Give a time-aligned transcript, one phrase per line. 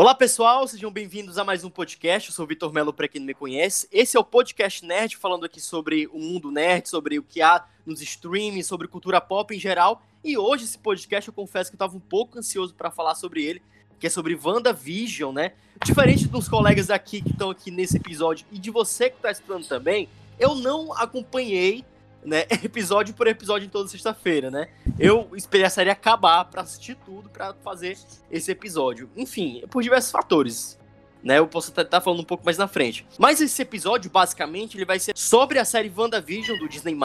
[0.00, 2.30] Olá pessoal, sejam bem-vindos a mais um podcast.
[2.30, 3.86] Eu sou Vitor Melo, para quem não me conhece.
[3.92, 7.66] Esse é o podcast Nerd, falando aqui sobre o mundo nerd, sobre o que há
[7.84, 10.02] nos streams, sobre cultura pop em geral.
[10.24, 13.44] E hoje esse podcast eu confesso que eu estava um pouco ansioso para falar sobre
[13.44, 13.60] ele,
[13.98, 15.52] que é sobre WandaVision, né?
[15.84, 19.68] Diferente dos colegas aqui que estão aqui nesse episódio e de você que está estudando
[19.68, 20.08] também,
[20.38, 21.84] eu não acompanhei
[22.24, 24.68] né, episódio por episódio em toda sexta-feira, né?
[24.98, 27.96] Eu esperei a série acabar para assistir tudo, para fazer
[28.30, 29.10] esse episódio.
[29.16, 30.78] Enfim, por diversos fatores.
[31.22, 33.06] Né, eu posso estar tá falando um pouco mais na frente.
[33.18, 36.96] Mas esse episódio, basicamente, ele vai ser sobre a série WandaVision do Disney+,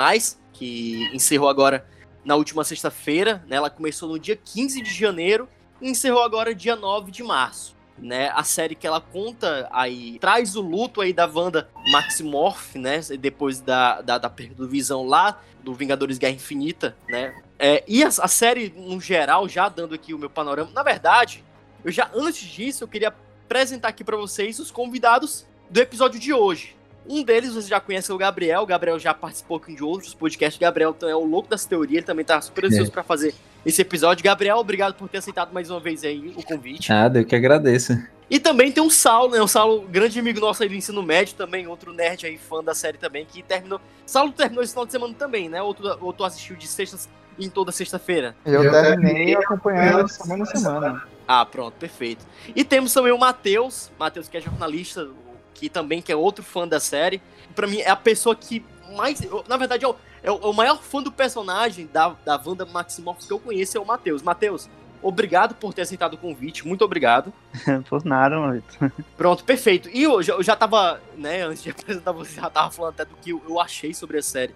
[0.53, 1.85] que encerrou agora
[2.23, 3.43] na última sexta-feira.
[3.45, 5.49] Né, ela começou no dia 15 de janeiro
[5.81, 8.29] e encerrou agora dia 9 de março né?
[8.33, 12.99] A série que ela conta aí, traz o luto aí da Wanda Maximoff, né?
[13.19, 17.35] Depois da, da, da perda do Visão lá, do Vingadores Guerra Infinita, né?
[17.57, 21.43] É, e a, a, série, no geral, já dando aqui o meu panorama, na verdade,
[21.83, 23.13] eu já, antes disso, eu queria
[23.45, 26.75] apresentar aqui para vocês os convidados do episódio de hoje.
[27.07, 28.63] Um deles você já conhece é o Gabriel.
[28.63, 30.57] O Gabriel já participou aqui de outros podcasts.
[30.57, 31.97] O Gabriel então, é o louco das teorias.
[31.97, 32.93] Ele também tá super ansioso é.
[32.93, 33.33] para fazer
[33.65, 34.23] esse episódio.
[34.23, 36.89] Gabriel, obrigado por ter aceitado mais uma vez aí o convite.
[36.89, 37.97] Nada, eu que agradeço.
[38.29, 39.41] E também tem o Saulo, né?
[39.41, 42.73] O Saulo, grande amigo nosso aí do ensino médio, também, outro nerd aí, fã da
[42.73, 43.79] série também, que terminou.
[44.05, 45.61] Saulo terminou esse final de semana também, né?
[45.61, 48.35] Outro, outro assistiu de sextas em toda sexta-feira.
[48.43, 51.03] Eu, eu terminei acompanhando semana a semana.
[51.27, 52.25] Ah, pronto, perfeito.
[52.55, 55.07] E temos também o Matheus, Matheus que é jornalista,
[55.55, 57.21] que também que é outro fã da série.
[57.55, 58.63] Para mim é a pessoa que
[58.95, 63.25] mais, na verdade é o, é o, maior fã do personagem da, da Wanda Maximoff
[63.25, 64.21] que eu conheço é o Matheus.
[64.21, 64.69] Matheus,
[65.01, 67.33] obrigado por ter aceitado o convite, muito obrigado.
[67.89, 68.63] por nada, mano.
[69.17, 69.89] Pronto, perfeito.
[69.89, 73.15] E eu, eu já tava, né, antes de apresentar você, já tava falando até do
[73.15, 74.53] que eu achei sobre a série.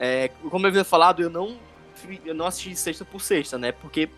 [0.00, 1.56] É, como eu havia falado, eu não,
[2.24, 4.08] eu não assisti sexta por sexta, né, porque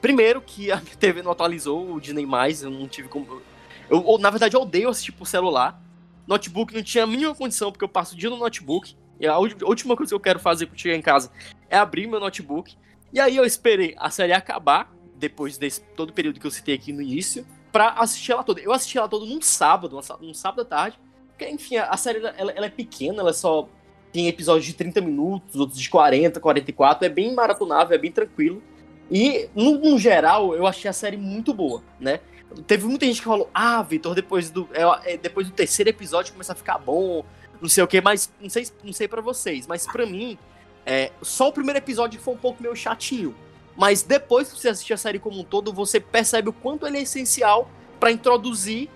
[0.00, 2.26] primeiro que a minha TV não atualizou o Disney+,
[2.62, 3.40] eu não tive como
[3.90, 5.80] eu, eu, na verdade, eu odeio assistir por celular.
[6.26, 8.96] Notebook não tinha a mínima condição, porque eu passo o dia no notebook.
[9.18, 11.30] E a última coisa que eu quero fazer quando chegar em casa
[11.68, 12.76] é abrir meu notebook.
[13.12, 16.74] E aí eu esperei a série acabar, depois desse todo o período que eu citei
[16.74, 18.60] aqui no início, pra assistir ela toda.
[18.60, 20.98] Eu assisti ela toda num sábado, num sábado à tarde.
[21.28, 23.68] Porque, enfim, a série ela, ela é pequena, ela só
[24.12, 27.06] tem episódios de 30 minutos, outros de 40, 44.
[27.06, 28.62] É bem maratonável, é bem tranquilo.
[29.10, 32.20] E, no, no geral, eu achei a série muito boa, né?
[32.66, 36.32] Teve muita gente que falou, ah, Vitor, depois do, é, é, depois do terceiro episódio
[36.32, 37.24] começa a ficar bom,
[37.60, 40.38] não sei o que, mas não sei, não sei para vocês, mas para mim,
[40.86, 43.34] é, só o primeiro episódio foi um pouco meio chatinho.
[43.76, 46.98] Mas depois que você assistir a série como um todo, você percebe o quanto ele
[46.98, 47.70] é essencial
[48.00, 48.88] para introduzir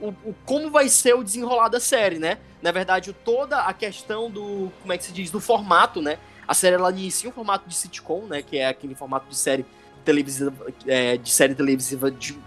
[0.00, 2.38] o, o, como vai ser o desenrolar da série, né?
[2.60, 6.18] Na verdade, toda a questão do, como é que se diz, do formato, né?
[6.46, 8.42] A série ela inicia um formato de sitcom, né?
[8.42, 9.64] Que é aquele formato de série
[10.04, 10.52] televisiva,
[10.86, 12.38] é, de série televisiva de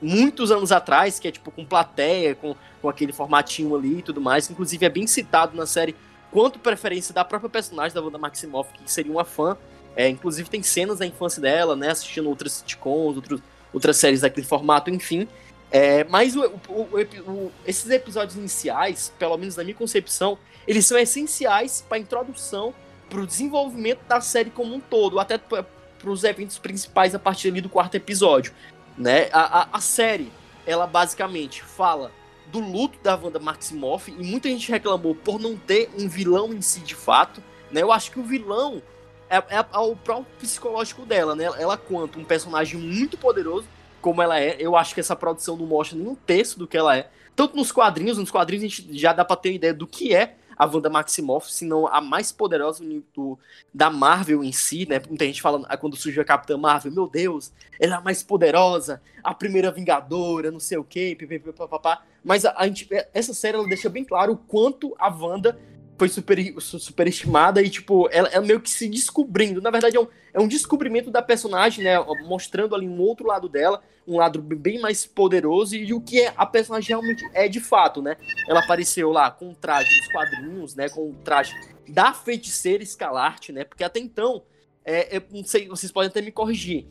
[0.00, 4.20] muitos anos atrás, que é tipo com plateia, com, com aquele formatinho ali e tudo
[4.20, 4.50] mais.
[4.50, 5.94] Inclusive é bem citado na série
[6.30, 9.56] quanto preferência da própria personagem da Wanda Maximoff, que seria uma fã.
[9.96, 11.90] É, inclusive tem cenas da infância dela, né?
[11.90, 13.40] Assistindo outras sitcoms, outros,
[13.72, 15.26] outras séries daquele formato, enfim.
[15.70, 16.82] É, mas o, o,
[17.26, 22.74] o, esses episódios iniciais, pelo menos na minha concepção, eles são essenciais para a introdução,
[23.08, 25.64] para o desenvolvimento da série como um todo, até para
[26.04, 28.52] os eventos principais a partir ali do quarto episódio.
[29.00, 29.30] Né?
[29.32, 30.30] A, a, a série,
[30.66, 32.12] ela basicamente fala
[32.48, 36.60] do luto da Wanda Maximoff e muita gente reclamou por não ter um vilão em
[36.60, 37.42] si de fato.
[37.70, 37.80] Né?
[37.80, 38.82] Eu acho que o vilão
[39.30, 41.44] é, é, é, o próprio psicológico dela, né?
[41.44, 43.66] Ela, quanto um personagem muito poderoso,
[44.02, 46.76] como ela é, eu acho que essa produção não mostra nem um terço do que
[46.76, 47.08] ela é.
[47.34, 50.36] Tanto nos quadrinhos, nos quadrinhos a gente já dá pra ter ideia do que é
[50.60, 52.84] a Wanda Maximoff, se não a mais poderosa
[53.14, 53.38] do,
[53.72, 55.00] da Marvel em si, né?
[55.08, 57.50] Muita gente fala ah, quando surgiu a Capitã Marvel, meu Deus,
[57.80, 61.16] ela é a mais poderosa, a primeira Vingadora, não sei o quê,
[61.56, 62.02] papapá.
[62.22, 65.58] Mas a, a gente, essa série ela deixa bem claro o quanto a Wanda
[66.00, 69.60] foi super, superestimada e, tipo, ela é meio que se descobrindo.
[69.60, 72.02] Na verdade, é um, é um descobrimento da personagem, né?
[72.24, 76.32] Mostrando ali um outro lado dela, um lado bem mais poderoso e o que é,
[76.38, 78.16] a personagem realmente é de fato, né?
[78.48, 80.88] Ela apareceu lá com o traje dos quadrinhos, né?
[80.88, 81.54] Com o traje
[81.86, 83.64] da feiticeira Escalarte, né?
[83.64, 84.42] Porque até então,
[84.82, 86.86] é, eu não sei, vocês podem até me corrigir.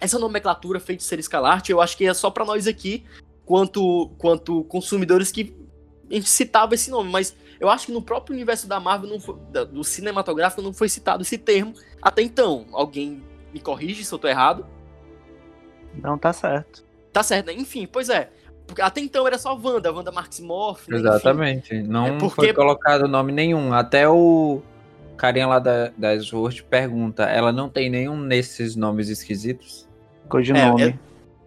[0.00, 3.02] Essa nomenclatura feiticeira Escalarte, eu acho que é só para nós aqui,
[3.44, 5.56] quanto, quanto consumidores que
[6.08, 9.20] a gente citava esse nome, mas eu acho que no próprio universo da Marvel, não
[9.20, 9.36] foi,
[9.70, 12.66] do cinematográfico, não foi citado esse termo até então.
[12.72, 13.22] Alguém
[13.52, 14.66] me corrige se eu tô errado?
[16.02, 16.84] Não, tá certo.
[17.12, 17.54] Tá certo, né?
[17.54, 18.30] Enfim, pois é.
[18.66, 20.90] Porque até então era só Wanda, Wanda Maximoff.
[20.90, 20.98] Né?
[20.98, 21.74] Exatamente.
[21.74, 21.88] Enfim.
[21.88, 22.34] Não é porque...
[22.34, 23.72] foi colocado nome nenhum.
[23.72, 24.60] Até o
[25.16, 29.88] carinha lá da, da Sword pergunta: ela não tem nenhum nesses nomes esquisitos?
[30.28, 30.82] Codinome.
[30.82, 30.98] É, é,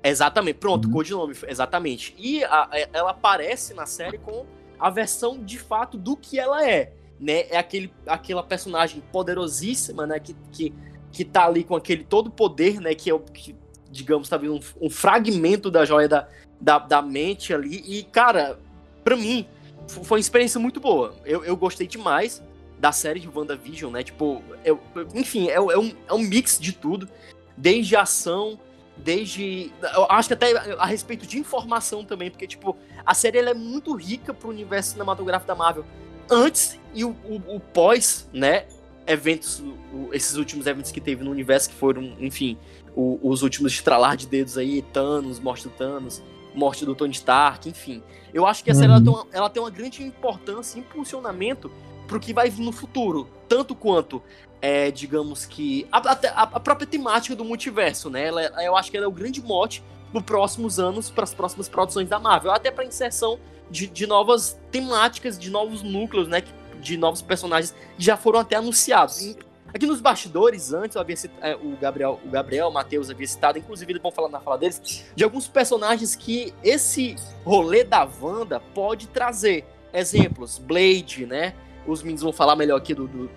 [0.03, 0.93] Exatamente, pronto, uhum.
[0.93, 2.15] codinome, exatamente.
[2.17, 4.45] E a, a, ela aparece na série com
[4.81, 7.45] a versão de fato do que ela é, né?
[7.49, 10.19] É aquele, aquela personagem poderosíssima, né?
[10.19, 10.73] Que, que,
[11.11, 12.95] que tá ali com aquele todo poder, né?
[12.95, 13.55] Que é o que,
[13.91, 16.27] digamos, tá um, um fragmento da joia da,
[16.59, 17.83] da, da mente ali.
[17.85, 18.59] E, cara,
[19.03, 19.47] pra mim,
[19.87, 21.13] foi uma experiência muito boa.
[21.23, 22.41] Eu, eu gostei demais
[22.79, 24.01] da série de WandaVision, né?
[24.01, 24.79] Tipo, eu,
[25.13, 27.07] enfim, é, é, um, é um mix de tudo.
[27.55, 28.59] Desde ação,
[28.97, 29.71] desde.
[29.93, 32.75] Eu acho que até a respeito de informação também, porque, tipo,
[33.05, 35.85] a série é muito rica pro universo cinematográfico da Marvel
[36.29, 38.65] antes e o, o, o pós, né?
[39.07, 42.57] Eventos, o, esses últimos eventos que teve no universo, que foram, enfim,
[42.95, 46.21] os últimos estralar de dedos aí, Thanos, morte do Thanos,
[46.53, 48.03] morte do Tony Stark, enfim.
[48.33, 49.03] Eu acho que a série ela uhum.
[49.03, 51.71] tem, uma, ela tem uma grande importância e impulsionamento
[52.07, 53.27] pro que vai vir no futuro.
[53.47, 54.21] Tanto quanto
[54.61, 58.27] é, digamos que, a, a, a, própria temática do multiverso, né?
[58.27, 61.69] Ela, eu acho que ela é o grande mote nos próximos anos, para as próximas
[61.69, 66.43] produções da Marvel, até para inserção de, de novas temáticas, de novos núcleos, né?
[66.79, 69.35] De novos personagens que já foram até anunciados.
[69.73, 73.27] Aqui nos bastidores, antes, eu havia citado, é, o Gabriel, o Gabriel, o Matheus havia
[73.27, 77.15] citado, inclusive eles vão falar na fala deles, de alguns personagens que esse
[77.45, 79.65] rolê da Wanda pode trazer.
[79.93, 81.53] Exemplos, Blade, né?
[81.85, 83.27] os meninos vão falar melhor aqui do, do,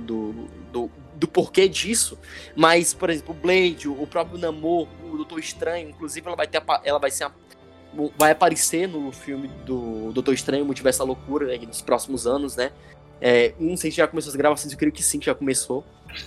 [0.00, 0.32] do,
[0.72, 0.90] do,
[1.22, 2.18] do, porquê disso,
[2.56, 6.60] mas, por exemplo, o Blade, o próprio Namor, o Doutor Estranho, inclusive ela vai ter
[6.84, 7.30] ela vai ser
[8.18, 12.72] vai aparecer no filme do Doutor Estranho, Multiverso da Loucura, né, nos próximos anos, né?
[13.20, 15.84] É, não sei se já começou as gravações, eu creio que sim, que já começou.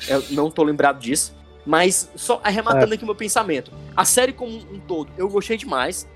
[0.08, 1.36] Eu não tô lembrado disso.
[1.66, 2.96] Mas, só arrematando é.
[2.96, 3.72] aqui meu pensamento.
[3.98, 6.08] A série como um todo, eu gostei demais.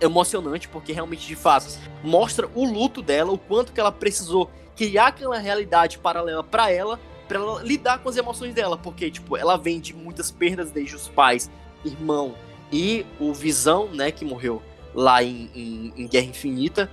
[0.00, 5.08] Emocionante, porque realmente, de fato, mostra o luto dela, o quanto que ela precisou criar
[5.08, 6.98] aquela realidade paralela para ela,
[7.30, 10.96] para ela lidar com as emoções dela, porque tipo, ela vem de muitas perdas desde
[10.96, 11.48] os pais,
[11.84, 12.34] irmão
[12.72, 14.60] e o Visão, né, que morreu
[14.92, 16.90] lá em, em, em Guerra Infinita,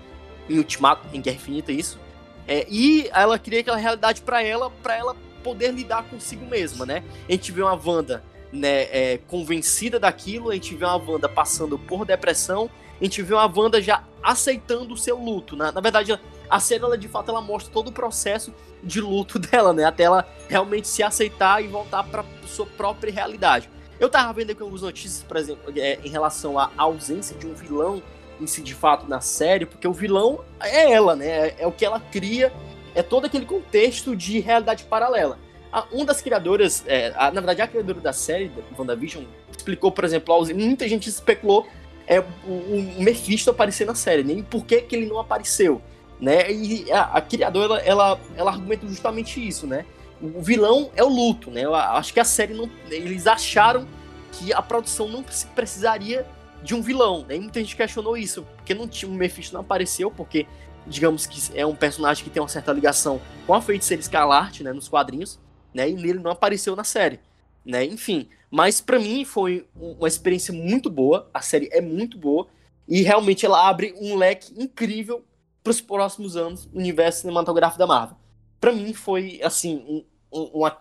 [0.48, 2.00] em Ultimato, em Guerra Infinita isso.
[2.48, 7.04] É, e ela cria aquela realidade para ela, para ela poder lidar consigo mesma, né?
[7.28, 8.24] A gente vê uma Wanda
[8.54, 12.70] né, é, convencida daquilo, a gente vê uma Wanda passando por depressão,
[13.02, 15.56] a gente vê uma Wanda já aceitando o seu luto.
[15.56, 15.72] Né?
[15.74, 16.18] Na verdade,
[16.50, 18.54] a série, ela, de fato, ela mostra todo o processo
[18.84, 19.84] de luto dela, né?
[19.84, 23.70] Até ela realmente se aceitar e voltar para sua própria realidade.
[24.00, 27.54] Eu tava vendo aqui algumas notícias, por exemplo, é, em relação à ausência de um
[27.54, 28.02] vilão
[28.40, 31.28] em si, de fato, na série, porque o vilão é ela, né?
[31.28, 32.54] É, é o que ela cria,
[32.94, 35.40] é todo aquele contexto de realidade paralela.
[35.72, 39.92] A, uma das criadoras, é, a, na verdade, a criadora da série, da WandaVision, explicou,
[39.92, 41.68] por exemplo, a muita gente especulou
[42.06, 42.52] é, o,
[42.98, 45.82] o Mephisto aparecer na série, nem por que, que ele não apareceu
[46.20, 46.52] né?
[46.52, 49.86] E a, a criadora, ela, ela, argumenta justamente isso, né?
[50.22, 51.62] O vilão é o luto, né?
[51.62, 52.70] Eu acho que a série não.
[52.90, 53.88] Eles acharam
[54.32, 55.24] que a produção não
[55.56, 56.26] precisaria
[56.64, 57.36] de um vilão, né?
[57.36, 60.48] E muita gente questionou isso, porque não tinha o Mephisto não apareceu, porque
[60.88, 64.72] digamos que é um personagem que tem uma certa ligação com a feiticeira Escalarte, né,
[64.72, 65.40] nos quadrinhos,
[65.74, 65.90] né?
[65.90, 67.20] E nele não apareceu na série,
[67.64, 67.84] né?
[67.86, 72.48] Enfim, mas para mim foi uma experiência muito boa, a série é muito boa
[72.88, 75.24] e realmente ela abre um leque incrível
[75.68, 78.16] para os próximos anos o universo cinematográfico da Marvel.
[78.60, 80.78] Para mim foi assim um, um, uma,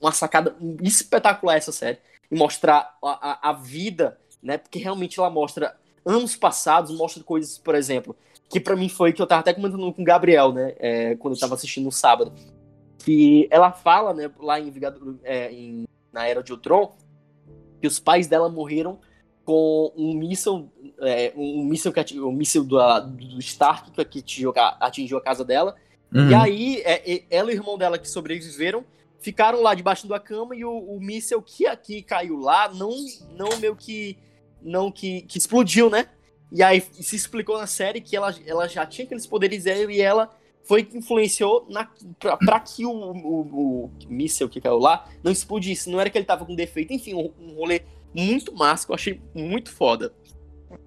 [0.00, 1.98] uma sacada espetacular essa série
[2.30, 4.56] e mostrar a, a, a, vida, né?
[4.56, 8.16] Porque realmente ela mostra anos passados, mostra coisas, por exemplo,
[8.48, 10.74] que para mim foi que eu tava até comentando com o Gabriel, né?
[10.78, 12.32] É, quando eu tava assistindo no sábado,
[12.98, 14.30] que ela fala, né?
[14.38, 14.72] Lá em,
[15.22, 16.96] é, em na Era de Ultron,
[17.78, 18.98] que os pais dela morreram
[19.50, 25.18] com um míssil, é, um míssil que um míssil do, do Stark que atingiu, atingiu
[25.18, 25.74] a casa dela.
[26.14, 26.30] Uhum.
[26.30, 28.84] E aí, é, ela e o irmão dela que sobreviveram
[29.18, 32.94] ficaram lá debaixo da cama e o, o míssil que aqui caiu lá não,
[33.36, 34.16] não meio que
[34.62, 36.06] não que, que explodiu, né?
[36.52, 40.30] E aí se explicou na série que ela, ela já tinha aqueles poderes e ela
[40.62, 41.88] foi que influenciou na,
[42.20, 43.40] pra, pra que o, o,
[43.86, 45.90] o míssil que caiu lá não explodisse.
[45.90, 46.92] Não era que ele tava com defeito.
[46.92, 47.82] Enfim, um, um rolê
[48.14, 50.12] muito massa, que eu achei muito foda.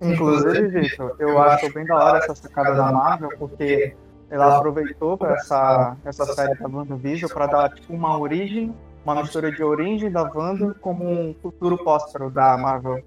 [0.01, 3.96] Inclusive, Vitor, eu acho bem da hora essa sacada da Marvel, porque
[4.30, 8.74] ela aproveitou essa, essa série da WandaVision para dar tipo, uma origem,
[9.06, 13.03] uma mistura de origem da Wanda como um futuro póstero da Marvel.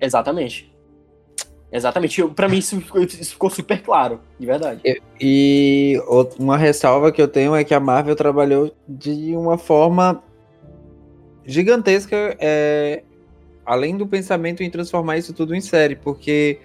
[0.00, 0.70] Exatamente.
[1.72, 2.22] Exatamente.
[2.28, 4.80] Para mim isso ficou, isso ficou, super claro, de verdade.
[4.84, 6.02] E, e
[6.38, 10.22] uma ressalva que eu tenho é que a Marvel trabalhou de uma forma
[11.46, 13.04] gigantesca é,
[13.64, 16.58] além do pensamento em transformar isso tudo em série, porque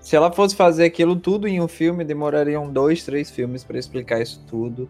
[0.00, 4.20] se ela fosse fazer aquilo tudo em um filme, demorariam dois, três filmes para explicar
[4.20, 4.88] isso tudo.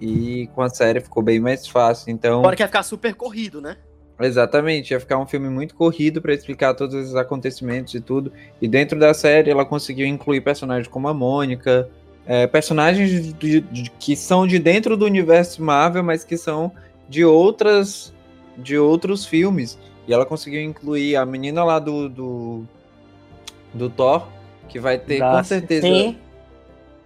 [0.00, 2.10] E com a série ficou bem mais fácil.
[2.12, 2.40] Então.
[2.40, 3.76] Agora que ia ficar super corrido, né?
[4.20, 8.32] Exatamente, ia ficar um filme muito corrido para explicar todos esses acontecimentos e tudo.
[8.62, 11.90] E dentro da série ela conseguiu incluir personagens como a Mônica,
[12.24, 16.70] é, personagens de, de, que são de dentro do universo Marvel, mas que são
[17.08, 18.14] de outras
[18.56, 19.76] de outros filmes.
[20.06, 22.64] E ela conseguiu incluir a menina lá do do,
[23.72, 24.26] do Thor,
[24.68, 25.36] que vai ter Darcy.
[25.36, 26.18] com certeza Sim.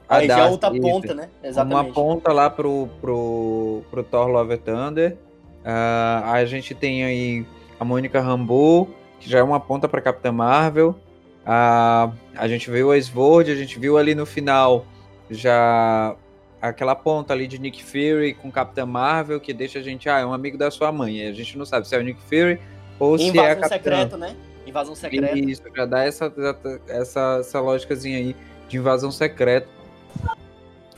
[0.08, 1.28] Aí já é outra ponta, né?
[1.42, 1.86] Exatamente.
[1.86, 5.16] Uma ponta lá pro, pro, pro Thor Love Thunder.
[5.60, 7.46] Uh, a gente tem aí
[7.78, 8.88] a Mônica Rambeau,
[9.20, 10.96] que já é uma ponta para Capitã Marvel.
[11.42, 14.86] Uh, a gente viu a Sword, a gente viu ali no final
[15.30, 16.16] já
[16.60, 20.26] aquela ponta ali de Nick Fury com Capitã Marvel, que deixa a gente, ah, é
[20.26, 21.26] um amigo da sua mãe.
[21.26, 22.58] A gente não sabe se é o Nick Fury
[22.98, 24.36] ou Invasão se é secreto, né?
[24.66, 25.38] Invasão secreta.
[25.38, 26.32] Isso, já dá essa,
[26.88, 28.36] essa, essa lógicazinha aí
[28.68, 29.68] de invasão secreta.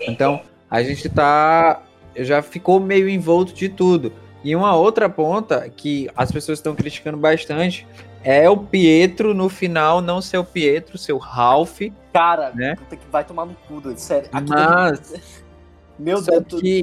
[0.01, 1.83] Então, a gente tá.
[2.17, 4.13] Já ficou meio envolto de tudo.
[4.43, 7.87] E uma outra ponta que as pessoas estão criticando bastante
[8.25, 11.81] é o Pietro no final não ser o Pietro, ser o Ralph.
[12.13, 12.77] Cara, né?
[13.11, 13.99] vai tomar no cu, doido.
[13.99, 14.29] sério.
[14.33, 15.15] Mas.
[15.99, 16.61] Meu Deus.
[16.61, 16.83] Que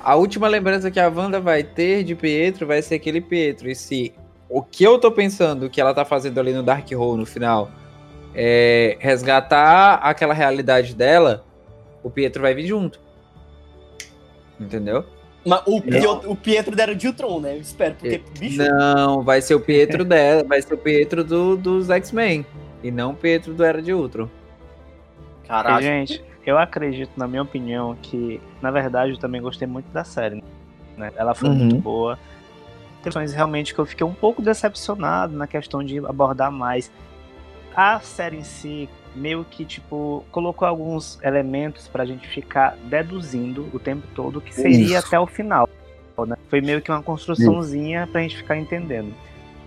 [0.00, 3.68] a última lembrança que a Wanda vai ter de Pietro vai ser aquele Pietro.
[3.68, 4.14] E se
[4.48, 7.70] o que eu tô pensando que ela tá fazendo ali no Dark Hole no final
[8.34, 11.44] é resgatar aquela realidade dela,
[12.02, 13.00] o Pietro vai vir junto.
[14.60, 15.04] Entendeu?
[15.44, 17.54] Mas o, Pietro, o Pietro era de Ultron, né?
[17.54, 18.58] Eu espero, porque, bicho...
[18.58, 22.44] Não, vai ser o Pietro dela, vai ser o Pietro do, dos X-Men.
[22.82, 24.28] E não o Pietro do Era de Ultron.
[25.46, 25.84] Caralho.
[25.84, 30.42] Gente, eu acredito, na minha opinião, que, na verdade, eu também gostei muito da série.
[30.96, 31.12] Né?
[31.16, 31.54] Ela foi uhum.
[31.54, 32.18] muito boa.
[33.06, 36.90] Questões realmente que eu fiquei um pouco decepcionado na questão de abordar mais.
[37.72, 43.78] A série em si, meio que, tipo, colocou alguns elementos pra gente ficar deduzindo o
[43.78, 45.06] tempo todo o que seria Isso.
[45.06, 45.68] até o final.
[46.26, 46.36] Né?
[46.50, 48.10] Foi meio que uma construçãozinha Isso.
[48.10, 49.14] pra gente ficar entendendo.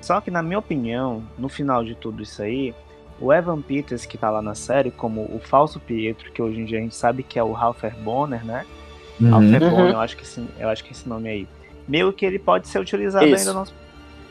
[0.01, 2.75] Só que, na minha opinião, no final de tudo isso aí,
[3.22, 6.65] o Evan Peters, que tá lá na série, como o falso Pietro, que hoje em
[6.65, 8.65] dia a gente sabe que é o Ralpher Bonner, né?
[9.22, 9.29] Uhum.
[9.29, 9.89] Ralpher Bonner, uhum.
[9.91, 11.48] eu acho, que esse, eu acho que esse nome aí.
[11.89, 13.50] Meio que ele pode ser utilizado isso.
[13.50, 13.74] ainda nas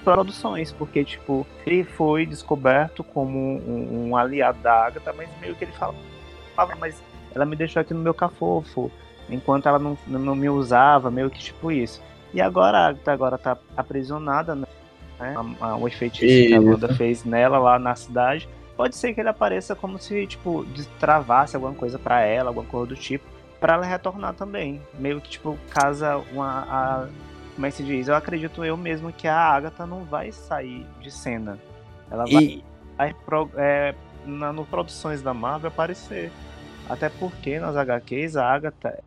[0.05, 5.65] produções, porque, tipo, ele foi descoberto como um, um aliado da Agatha, mas meio que
[5.65, 5.95] ele fala,
[6.79, 7.03] mas
[7.35, 8.91] ela me deixou aqui no meu cafofo,
[9.29, 12.01] enquanto ela não, não me usava, meio que tipo isso.
[12.33, 14.67] E agora a Agatha agora tá aprisionada, né?
[15.81, 18.49] O efeito que a Wanda fez nela lá na cidade.
[18.77, 20.65] Pode ser que ele apareça como se, tipo,
[21.01, 23.25] travasse alguma coisa para ela, alguma coisa do tipo,
[23.59, 24.81] para ela retornar também.
[24.97, 27.09] Meio que, tipo, casa uma, a,
[27.59, 28.07] como é que se diz?
[28.07, 31.59] Eu acredito eu mesmo que a Agatha não vai sair de cena.
[32.09, 32.63] Ela vai,
[32.97, 33.13] vai
[33.57, 36.31] é, na, no produções da Marvel aparecer.
[36.89, 39.03] Até porque nas HQs a Agatha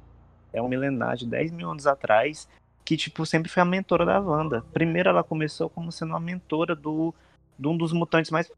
[0.52, 2.46] é um milenar de 10 mil anos atrás
[2.84, 4.66] que tipo sempre foi a mentora da Wanda.
[4.74, 7.16] Primeiro ela começou como sendo uma mentora do
[7.58, 8.52] de um dos mutantes mais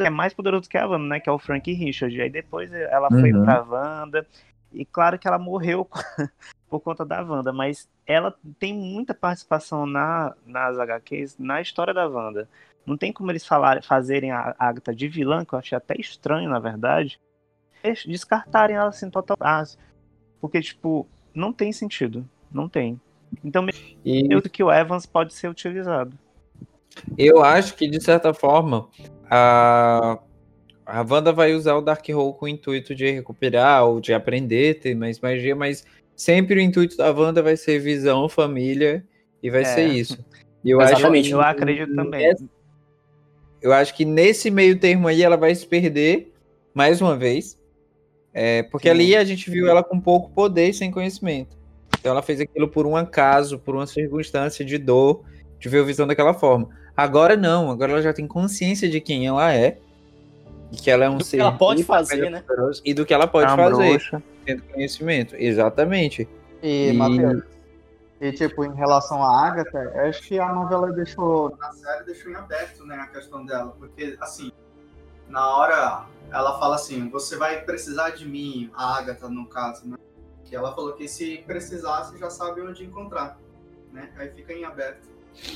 [0.00, 2.18] é mais poderoso que a Wanda, né, que é o Frank Richard.
[2.18, 3.20] Aí depois ela uhum.
[3.20, 4.26] foi pra Wanda
[4.72, 5.86] e claro que ela morreu
[6.68, 12.06] por conta da Wanda, mas ela tem muita participação na, nas HQs na história da
[12.06, 12.48] Wanda.
[12.86, 16.48] Não tem como eles falar, fazerem a Agatha de vilã, que eu achei até estranho,
[16.48, 17.20] na verdade,
[18.06, 19.36] descartarem ela assim total.
[19.40, 19.64] Ah,
[20.40, 22.28] porque, tipo, não tem sentido.
[22.50, 23.00] Não tem.
[23.44, 23.66] Então,
[24.04, 24.40] e...
[24.50, 26.16] que o Evans pode ser utilizado.
[27.16, 28.88] Eu acho que, de certa forma,
[29.30, 30.18] a,
[30.86, 34.94] a Wanda vai usar o Darkhold com o intuito de recuperar ou de aprender, ter
[34.94, 35.86] mais magia, mas
[36.18, 39.04] sempre o intuito da Wanda vai ser visão, família,
[39.40, 39.64] e vai é.
[39.64, 40.18] ser isso.
[40.64, 42.34] E eu Exatamente, acho, eu acredito também.
[43.62, 46.32] Eu acho que nesse meio termo aí ela vai se perder,
[46.74, 47.56] mais uma vez,
[48.34, 48.94] é, porque Sim.
[48.94, 51.56] ali a gente viu ela com pouco poder e sem conhecimento.
[51.98, 55.22] Então ela fez aquilo por um acaso, por uma circunstância de dor,
[55.58, 56.68] de ver a visão daquela forma.
[56.96, 59.78] Agora não, agora ela já tem consciência de quem ela é,
[60.72, 61.36] e que ela é um do ser.
[61.36, 62.42] Que ela pode fazer, né?
[62.84, 63.90] E do que ela pode é fazer.
[63.90, 65.36] Bruxa tendo conhecimento.
[65.36, 66.26] Exatamente.
[66.62, 66.92] E, e...
[66.94, 67.42] Matheus,
[68.20, 71.56] e tipo, em relação à Agatha, acho que a novela deixou.
[71.56, 73.76] Na série deixou em aberto, né, a questão dela.
[73.78, 74.50] Porque, assim,
[75.28, 79.96] na hora ela fala assim, você vai precisar de mim, a Agatha, no caso, né?
[80.44, 83.38] Que ela falou que se precisasse, já sabe onde encontrar.
[83.92, 84.10] Né?
[84.16, 85.06] Aí fica em aberto.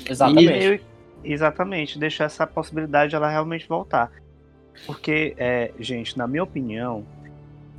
[0.09, 0.85] Exatamente.
[1.25, 4.13] E, exatamente, deixar essa possibilidade de ela realmente voltar.
[4.87, 7.05] Porque, é, gente, na minha opinião,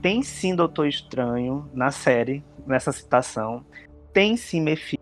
[0.04, 3.66] tem sim Doutor Estranho na série, nessa citação.
[4.12, 5.00] Tem sim Mephisto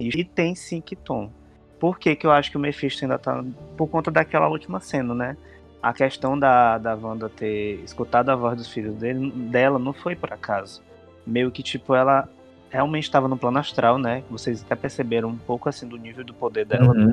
[0.00, 1.30] e tem sim Kiton.
[1.78, 3.44] Por que, que eu acho que o Mephisto ainda tá.
[3.76, 5.36] Por conta daquela última cena, né?
[5.82, 10.16] A questão da, da Wanda ter escutado a voz dos filhos dele, dela não foi
[10.16, 10.82] por acaso.
[11.26, 12.26] Meio que, tipo, ela
[12.70, 14.24] realmente estava no plano astral, né?
[14.30, 16.94] Vocês até perceberam um pouco assim do nível do poder dela.
[16.94, 17.12] Uhum.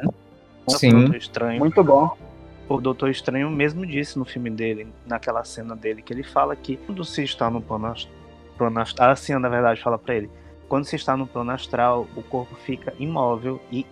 [0.69, 1.15] Sim.
[1.15, 1.59] Estranho.
[1.59, 2.17] Muito bom.
[2.67, 6.77] O Doutor Estranho mesmo disse no filme dele, naquela cena dele, que ele fala que
[6.77, 8.09] quando se está no plano ast-
[8.57, 10.29] plano astral, a Cena, na verdade, fala pra ele,
[10.67, 13.85] quando se está no plano astral, o corpo fica imóvel e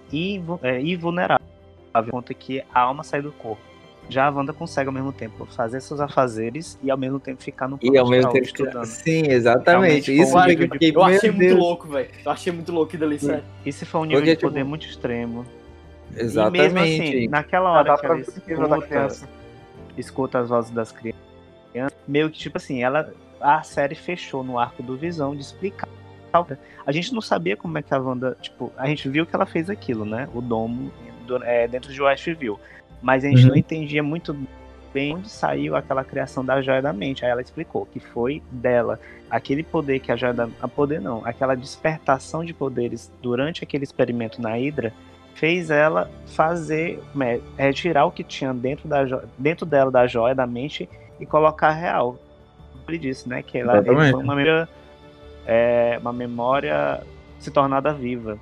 [0.63, 1.39] é, invulnerável,
[2.09, 3.61] conta que a alma sai do corpo.
[4.09, 7.69] Já a Wanda consegue ao mesmo tempo fazer seus afazeres e ao mesmo tempo ficar
[7.69, 8.45] no plano E ao mesmo astral tempo.
[8.45, 8.85] estudando.
[8.85, 10.11] Sim, exatamente.
[10.11, 12.09] Realmente, Isso um que eu de- Eu achei muito louco, velho.
[12.25, 13.43] Eu achei muito louco dali, sério.
[13.65, 15.45] Esse foi um nível Porque, de tipo, poder muito extremo.
[16.15, 16.65] Exatamente.
[16.65, 19.27] E mesmo assim, naquela Ah, hora que ela escuta,
[19.97, 21.21] escuta as vozes das crianças,
[22.07, 25.87] meio que tipo assim, ela a série fechou no arco do Visão de explicar.
[26.85, 29.45] A gente não sabia como é que a Wanda, tipo, a gente viu que ela
[29.45, 30.27] fez aquilo, né?
[30.33, 30.91] O domo
[31.27, 32.59] do- é, dentro de Westview.
[33.01, 33.49] Mas a gente Uhum.
[33.49, 34.35] não entendia muito
[34.93, 37.23] bem onde saiu aquela criação da joia da mente.
[37.25, 38.99] Aí ela explicou que foi dela.
[39.29, 40.47] Aquele poder que a joia da.
[40.61, 44.91] A poder não, aquela despertação de poderes durante aquele experimento na Hydra
[45.35, 49.03] fez ela fazer, né, retirar o que tinha dentro, da
[49.37, 52.17] dentro dela da joia da mente e colocar real.
[52.87, 54.69] Ele disse, né, que ela foi uma memória,
[55.45, 57.01] é, uma memória
[57.39, 58.37] se tornada viva.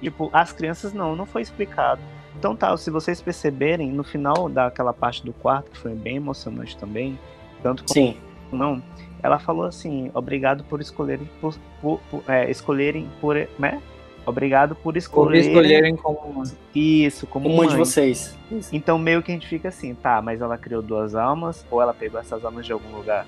[0.00, 2.00] Tipo, as crianças não, não foi explicado.
[2.38, 6.76] Então tá, se vocês perceberem, no final daquela parte do quarto, que foi bem emocionante
[6.76, 7.18] também,
[7.62, 8.16] tanto como Sim.
[8.50, 8.82] não,
[9.22, 13.82] ela falou assim, obrigado por escolherem por, por- por- é, escolherem por, né?
[14.30, 16.42] Obrigado por Por escolherem, escolherem como.
[16.74, 18.36] isso como Uma de vocês.
[18.72, 21.92] Então meio que a gente fica assim, tá, mas ela criou duas almas ou ela
[21.92, 23.26] pegou essas almas de algum lugar.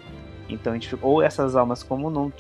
[0.48, 2.32] Então a gente ou essas almas como não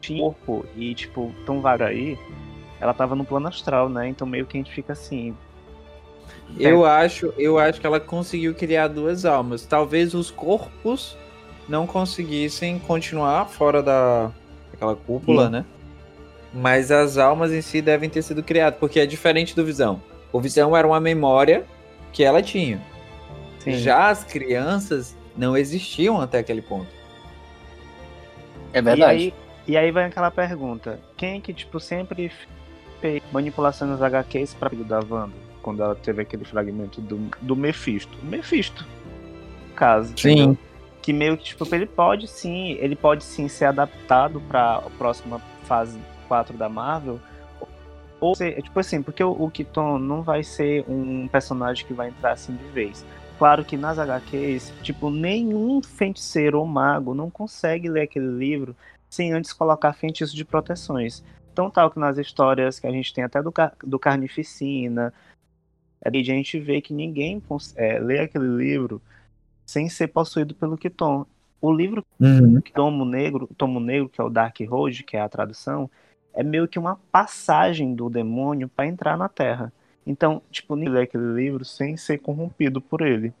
[0.00, 2.18] tinha corpo e tipo tão vaga aí,
[2.80, 4.08] ela tava no plano astral, né?
[4.08, 5.34] Então meio que a gente fica assim,
[6.58, 9.64] Eu acho, eu acho que ela conseguiu criar duas almas.
[9.64, 11.16] Talvez os corpos
[11.68, 14.30] não conseguissem continuar fora da
[14.72, 15.52] daquela cúpula, Sim.
[15.52, 15.64] né?
[16.52, 20.02] Mas as almas em si devem ter sido criadas, porque é diferente do Visão.
[20.32, 21.64] O Visão era uma memória
[22.12, 22.80] que ela tinha.
[23.60, 26.88] sim, Já as crianças não existiam até aquele ponto.
[28.72, 29.34] É E aí,
[29.66, 32.30] e aí vai aquela pergunta: quem que, tipo, sempre
[33.00, 35.34] fez manipulação nos HQs pra filho da Wanda?
[35.62, 38.16] Quando ela teve aquele fragmento do, do Mephisto.
[38.22, 38.86] O Mephisto.
[39.68, 40.12] No caso.
[40.12, 40.58] entendeu?
[41.02, 45.40] Que meio que, tipo, ele pode sim, ele pode sim ser adaptado pra a próxima
[45.64, 45.98] fase
[46.30, 47.18] 4 da Marvel.
[48.20, 52.10] Ou ser, tipo assim, porque o, o Kiton não vai ser um personagem que vai
[52.10, 53.04] entrar assim de vez.
[53.36, 58.76] Claro que nas HQs, tipo, nenhum feiticeiro ou mago não consegue ler aquele livro
[59.08, 61.24] sem antes colocar feitiço de proteções.
[61.52, 65.12] Então, tal que nas histórias que a gente tem até do, do Carnificina,
[66.04, 67.42] é, a gente vê que ninguém
[67.74, 69.02] é, lê aquele livro
[69.66, 71.26] sem ser possuído pelo Kiton.
[71.60, 72.04] O livro
[72.74, 75.90] Tomo Negro, Tomo Negro, que é o Dark Road, que é a tradução,
[76.34, 79.72] é meio que uma passagem do demônio para entrar na Terra.
[80.06, 83.32] Então, tipo, ninguém lê aquele livro sem ser corrompido por ele.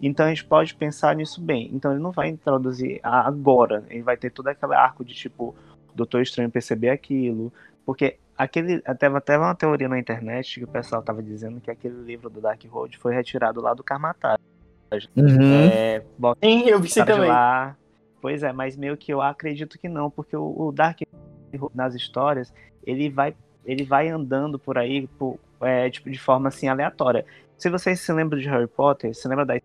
[0.00, 1.70] Então a gente pode pensar nisso bem.
[1.72, 3.84] Então ele não vai introduzir agora.
[3.90, 5.54] Ele vai ter todo aquele arco de tipo,
[5.94, 7.52] Doutor Estranho perceber aquilo.
[7.84, 8.82] Porque aquele.
[8.86, 12.40] Até, até uma teoria na internet que o pessoal tava dizendo que aquele livro do
[12.40, 14.40] Dark Road foi retirado lá do Karmatage.
[15.14, 15.68] Uhum.
[15.70, 17.28] É, bota Sim, eu vi também.
[17.28, 17.76] lá.
[18.20, 21.00] Pois é, mas meio que eu acredito que não, porque o, o Dark
[21.74, 22.52] nas histórias,
[22.84, 23.34] ele vai
[23.64, 27.26] ele vai andando por aí por, é, tipo, de forma assim aleatória.
[27.58, 29.60] Se vocês se lembram de Harry Potter, se lembra da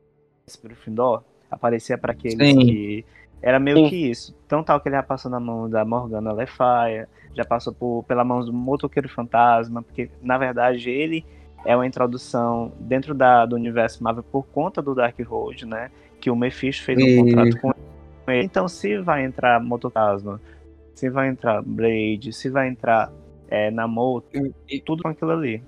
[0.64, 1.24] Gryffindor?
[1.50, 2.60] Aparecia para aqueles Sim.
[2.60, 3.06] que
[3.42, 3.90] era meio Sim.
[3.90, 4.36] que isso.
[4.46, 8.04] Então tal que ele já passou na mão da Morgana Le Faya, já passou por,
[8.04, 11.26] pela mão do Motoqueiro Fantasma, porque na verdade ele
[11.66, 15.90] é uma introdução dentro da, do universo Marvel por conta do Dark Road, né?
[16.20, 17.24] Que o Mephisto fez um Isso.
[17.24, 17.70] contrato com
[18.32, 18.46] ele.
[18.46, 20.40] Então, se vai entrar Mototasma,
[20.96, 23.12] se vai entrar Blade, se vai entrar
[23.48, 24.28] é, Namoto,
[24.68, 25.62] E, tudo com aquilo ali.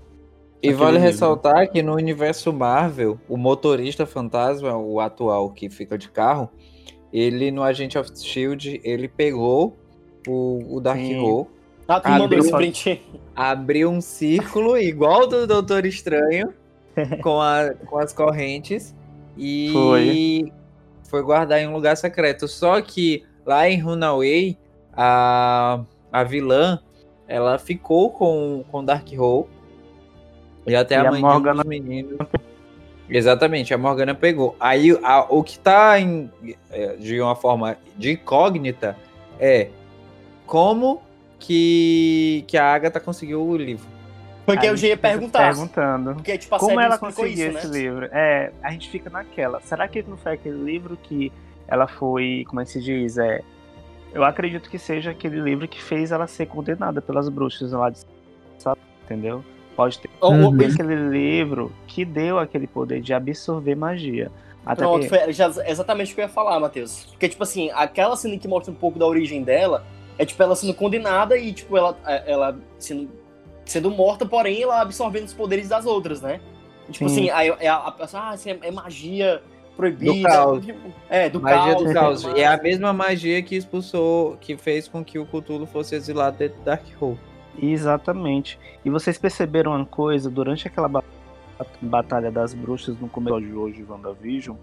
[0.64, 1.04] e vale livro.
[1.06, 6.50] ressaltar que no universo Marvel, o motorista fantasma, o atual que fica de carro,
[7.14, 9.78] ele no Agente of Shield, ele pegou
[10.28, 11.00] o, o Dark.
[11.00, 11.48] Hole,
[11.88, 13.02] Ah, tu mandou esse deu- print.
[13.36, 16.52] abriu um círculo igual do Doutor Estranho,
[17.22, 18.96] com, a, com as correntes,
[19.38, 20.52] e Foi.
[21.10, 22.48] foi guardar em um lugar secreto.
[22.48, 24.58] Só que lá em Runaway,
[24.98, 25.80] a,
[26.12, 26.80] a vilã,
[27.28, 29.46] ela ficou com com Dark Hole.
[30.66, 32.18] E até E a a mãe Morgana- de um dos meninos.
[33.10, 34.56] Exatamente, a Morgana pegou.
[34.60, 36.30] Aí a- o que tá em,
[36.70, 38.98] é, de uma forma de incógnita
[39.40, 39.70] é
[40.46, 41.02] como
[41.40, 43.88] que, que a Agatha conseguiu o livro.
[44.46, 45.54] Porque Aí eu já ia a perguntar.
[45.54, 46.14] Perguntando.
[46.16, 47.78] Porque, tipo, a Como ela conseguiu isso, esse né?
[47.80, 48.10] livro?
[48.12, 49.60] É, a gente fica naquela.
[49.62, 51.32] Será que não foi aquele livro que
[51.68, 53.18] ela foi, como é que se diz?
[53.18, 53.42] É,
[54.14, 58.00] Eu acredito que seja aquele livro que fez ela ser condenada pelas bruxas lá de
[58.58, 58.80] sabe?
[59.06, 59.44] entendeu?
[59.76, 60.58] Pode ter Uhum.
[60.58, 64.32] aquele livro que deu aquele poder de absorver magia.
[64.66, 67.06] Até Pronto, porque- foi já- exatamente o que eu ia falar, Matheus.
[67.12, 69.86] Porque, tipo assim, aquela cena que mostra um pouco da origem dela
[70.18, 73.10] é, tipo, ela sendo condenada e, tipo, ela, ela sendo,
[73.66, 76.42] sendo morta, porém, ela absorvendo os poderes das outras, né?
[76.90, 77.30] E, tipo Sim.
[77.30, 79.42] assim, aí a, a pessoa, ah, é, é magia
[79.78, 80.12] proibida.
[80.14, 80.66] Do caos.
[81.10, 81.84] É, do Magia caos.
[81.88, 82.24] do caos.
[82.36, 86.38] E é a mesma magia que expulsou, que fez com que o Cthulhu fosse exilado
[86.38, 87.20] dentro do Darkhold.
[87.62, 88.60] Exatamente.
[88.84, 91.04] E vocês perceberam uma coisa durante aquela ba-
[91.82, 94.56] batalha das bruxas no começo de hoje, WandaVision?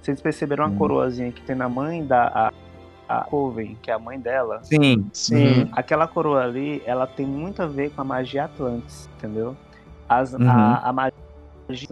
[0.00, 0.78] Vocês perceberam uma Hum.
[0.78, 2.52] coroazinha que tem na mãe da
[3.08, 4.60] a, a Coven, que é a mãe dela?
[4.62, 5.06] Sim.
[5.12, 5.68] Sim.
[5.72, 9.56] Aquela coroa ali, ela tem muito a ver com a magia Atlantis, entendeu?
[10.08, 10.48] As, Uhum.
[10.48, 11.18] a, a magia,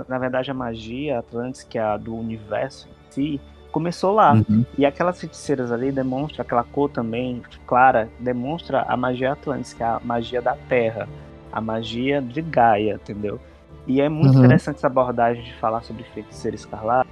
[0.09, 4.33] na verdade, a magia Atlantis, que é a do universo em si, começou lá.
[4.35, 4.65] Uhum.
[4.79, 9.87] E aquelas feiticeiras ali demonstram, aquela cor também clara, demonstra a magia Atlantis, que é
[9.87, 11.09] a magia da Terra,
[11.53, 13.39] a magia de Gaia, entendeu?
[13.87, 14.45] E é muito Uhum.
[14.45, 17.09] interessante essa abordagem de falar sobre feiticeira escarlate.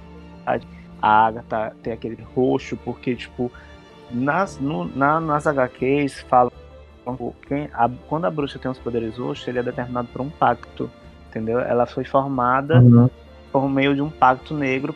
[1.01, 3.51] A Agatha tem aquele roxo, porque, tipo,
[4.11, 6.51] nas, no- na- nas HQs falam
[7.47, 10.89] quem, a- quando a bruxa tem os poderes roxos, ele é determinado por um pacto,
[11.35, 11.59] entendeu?
[11.59, 13.09] Ela foi formada Uhum.
[13.51, 14.93] por meio de um pacto negro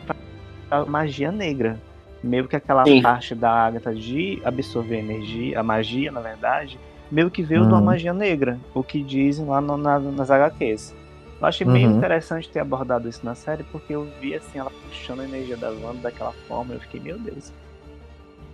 [0.70, 1.78] para magia negra.
[2.22, 3.02] Meio que aquela Sim.
[3.02, 6.78] parte da Agatha de absorver energia, a magia, na verdade,
[7.10, 7.84] meio que veio de uma Uhum.
[7.84, 10.94] magia negra, o que dizem lá no- na- nas HQs.
[11.40, 11.76] Eu achei Uhum.
[11.76, 15.70] interessante ter abordado isso na série, porque eu vi assim, ela puxando a energia da
[15.70, 17.52] Wanda daquela forma, eu fiquei, meu Deus.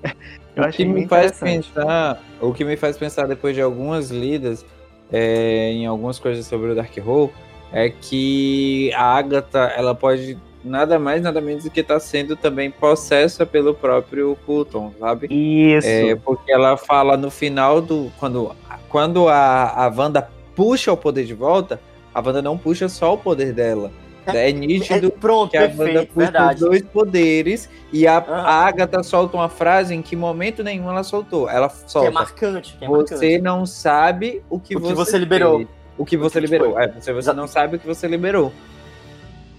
[0.54, 4.10] eu o que me bem faz pensar, o que me faz pensar depois de algumas
[4.10, 4.64] lidas
[5.12, 7.32] é, em algumas coisas sobre o Darkhold
[7.72, 12.70] é que a Agatha ela pode nada mais nada menos do que estar sendo também
[12.70, 15.28] possessa pelo próprio Fulton, sabe?
[15.30, 15.86] Isso.
[15.86, 18.50] É, porque ela fala no final do quando
[18.88, 21.80] quando a a Wanda puxa o poder de volta,
[22.14, 23.90] a Wanda não puxa só o poder dela.
[24.26, 26.54] É, É, nítido pronto, que a Wanda perfeito, puxa verdade.
[26.64, 28.40] os dois poderes e a, Ah.
[28.42, 31.48] a Agatha solta uma frase em que momento nenhum ela soltou.
[31.48, 32.10] Ela Que é solta.
[32.10, 33.38] marcante, que é você marcante.
[33.40, 35.58] não sabe o que, O que você liberou.
[35.58, 35.68] fez.
[35.98, 36.78] O que você que liberou.
[36.78, 38.52] É, você, você não sabe o que você liberou.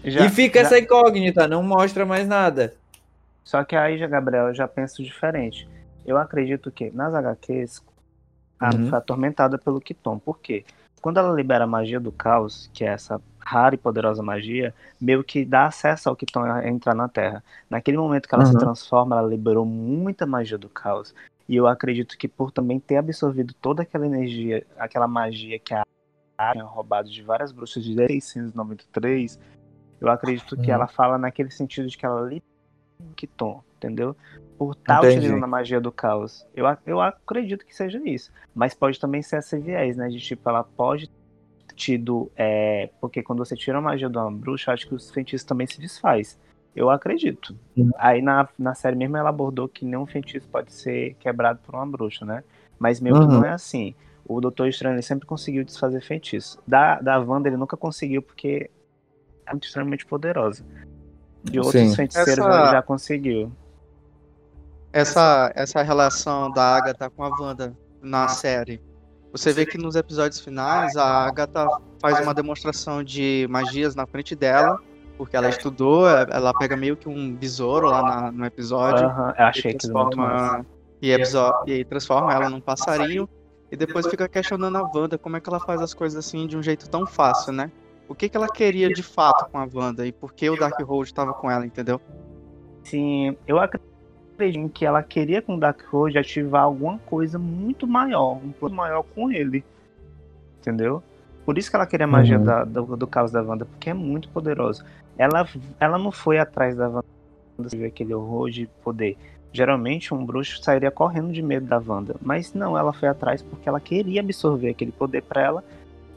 [0.03, 2.73] Já- e fica já- essa incógnita, não mostra mais nada.
[3.43, 5.67] Só que aí, Gabriel, eu já penso diferente.
[6.05, 7.81] Eu acredito que nas HQs,
[8.59, 8.89] a Uhum.
[8.89, 10.19] foi atormentada pelo Kiton.
[10.19, 10.63] Por quê?
[11.01, 15.23] Quando ela libera a magia do caos, que é essa rara e poderosa magia, meio
[15.23, 17.43] que dá acesso ao Kiton a entrar na Terra.
[17.69, 18.59] Naquele momento que ela se Uhum.
[18.59, 21.13] transforma, ela liberou muita magia do caos.
[21.47, 25.83] E eu acredito que por também ter absorvido toda aquela energia, aquela magia que a
[26.65, 29.39] roubado de várias bruxas de 1693,
[29.99, 30.73] eu acredito que Uhum.
[30.75, 32.41] ela fala naquele sentido de que ela liberou
[33.01, 34.15] o Kiton, entendeu?
[34.57, 35.17] Por estar Entendi.
[35.17, 36.45] utilizando a magia do caos.
[36.55, 38.31] Eu, eu acredito que seja isso.
[38.55, 40.07] Mas pode também ser essa viés, né?
[40.09, 42.31] De tipo, ela pode ter tido.
[42.35, 45.67] é, porque quando você tira a magia de uma bruxa, acho que os feitiços também
[45.67, 46.39] se desfaz.
[46.75, 47.55] Eu acredito.
[47.75, 47.91] Uhum.
[47.97, 51.85] Aí na, na série mesmo ela abordou que nenhum feitiço pode ser quebrado por uma
[51.87, 52.43] bruxa, né?
[52.79, 53.31] Mas meio que Uhum.
[53.33, 53.95] não é assim.
[54.27, 56.59] O Doutor Estranho ele sempre conseguiu desfazer feitiço.
[56.67, 58.69] Da, da Wanda ele nunca conseguiu porque
[59.45, 60.65] é muito extremamente poderosa.
[61.43, 61.95] De outros Sim.
[61.95, 63.51] feiticeiros Essa- ele já conseguiu.
[64.91, 68.81] Essa, essa relação da Agatha com a Wanda na série.
[69.31, 71.67] Você vê que nos episódios finais a Agatha
[72.01, 74.79] faz uma demonstração de magias na frente dela,
[75.17, 79.05] porque ela estudou, ela pega meio que um besouro lá na- no episódio.
[79.05, 80.65] Aham, eu achei e transforma,
[81.01, 83.29] e, absor- e transforma ela num passarinho
[83.71, 86.57] e depois fica questionando a Wanda como é que ela faz as coisas assim de
[86.57, 87.71] um jeito tão fácil, né?
[88.07, 91.05] O que, que ela queria de fato com a Wanda e por que o Darkhold
[91.07, 91.99] estava com ela, entendeu?
[92.83, 98.51] Sim, eu acredito que ela queria com o Darkhold ativar alguma coisa muito maior, um
[98.53, 99.63] plano maior com ele.
[100.61, 101.03] Entendeu?
[101.45, 102.43] Por isso que ela queria a magia Uhum.
[102.45, 104.85] da- do, do caos da Wanda, porque é muito poderosa.
[105.17, 105.47] Ela,
[105.79, 107.03] ela não foi atrás da Wanda
[107.73, 109.17] ver aquele horror de poder.
[109.57, 113.67] Geralmente um bruxo sairia correndo de medo da Wanda, mas não, ela foi atrás porque
[113.67, 115.63] ela queria absorver aquele poder pra ela.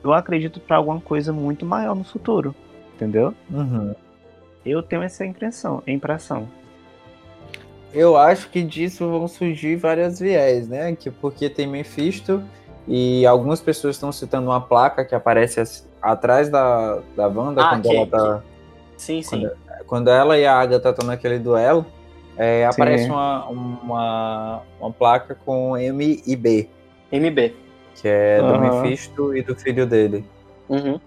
[0.04, 2.54] Eu acredito pra alguma coisa muito maior no futuro,
[2.94, 3.32] entendeu?
[3.50, 3.94] Uhum.
[4.62, 6.46] Eu tenho essa impressão, impressão.
[7.94, 10.94] Eu acho que disso vão surgir várias viés, né?
[10.94, 12.42] Que porque tem Mephisto
[12.86, 17.88] e algumas pessoas estão citando uma placa que aparece atrás da, da Wanda Ah, quando
[17.88, 18.42] que- ela tá.
[18.98, 19.48] Sim, sim.
[19.86, 21.86] Quando ela e a Agatha estão naquele duelo,
[22.42, 26.68] é, aparece uma, uma, uma placa com M e B,
[27.12, 27.54] MB.
[27.94, 28.82] que é do Aham.
[28.82, 30.24] Mephisto e do filho dele.
[30.68, 30.98] Uhum.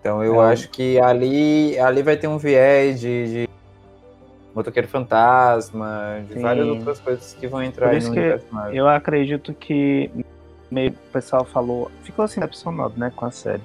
[0.00, 0.52] Então eu É.
[0.52, 3.48] acho que ali, ali vai ter um viés de, de-
[4.54, 6.40] Motoqueiro Fantasma, de Sim.
[6.40, 8.76] várias outras coisas que vão entrar Por aí isso no que.
[8.76, 10.10] Eu acredito que
[10.70, 13.62] meio o pessoal falou, ficou assim decepcionado, né, com a série.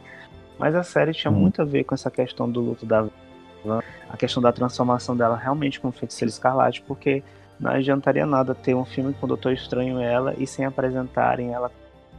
[0.59, 1.35] Mas a série tinha Hum.
[1.35, 3.09] muito a ver com essa questão do luto da Van,
[4.09, 7.23] a questão da transformação dela realmente como feiticeira escarlate, porque
[7.59, 11.53] não adiantaria nada ter um filme com o Doutor Estranho e ela e sem apresentarem
[11.53, 11.71] ela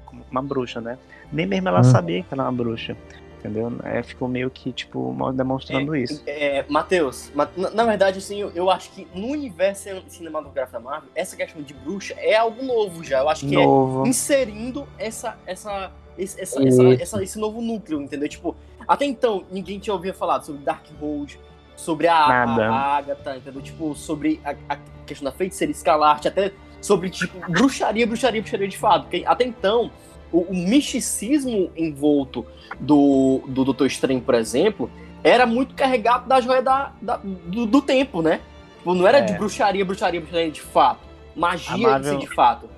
[0.07, 0.99] como uma bruxa, né?
[1.33, 1.85] Nem mesmo ela Hum.
[1.85, 2.97] sabia que ela era uma bruxa.
[3.41, 3.71] Entendeu?
[3.85, 6.23] É, ficou meio que, tipo, demonstrando isso.
[6.27, 10.81] É, Matheus, ma- na, na verdade, assim, eu, eu acho que no universo cinematográfico da
[10.83, 13.19] Marvel, essa questão de bruxa é algo novo já.
[13.19, 14.07] Eu acho que é Novo.
[14.07, 16.59] inserindo essa, essa, esse, essa,
[16.99, 18.31] essa- esse novo núcleo, entendeu?
[18.31, 21.39] Tipo, até então, ninguém tinha ouvido falar sobre Darkhold,
[21.77, 22.71] sobre a, Nada.
[22.71, 23.61] a, Agatha, entendeu?
[23.63, 28.79] Tipo, sobre a, a questão da feiticeira escalarte, até sobre, tipo, bruxaria, bruxaria, bruxaria de
[28.79, 29.03] fato.
[29.03, 29.91] Porque até então,
[30.33, 32.47] o, o misticismo envolto
[32.79, 34.91] do, do Doutor Estranho, por exemplo,
[35.23, 38.41] era muito carregado da joia da, da- do, do tempo, né?
[38.79, 39.23] Tipo, não era É.
[39.23, 41.01] de bruxaria, bruxaria, bruxaria de fato.
[41.35, 42.69] Magia Marvel- de fato.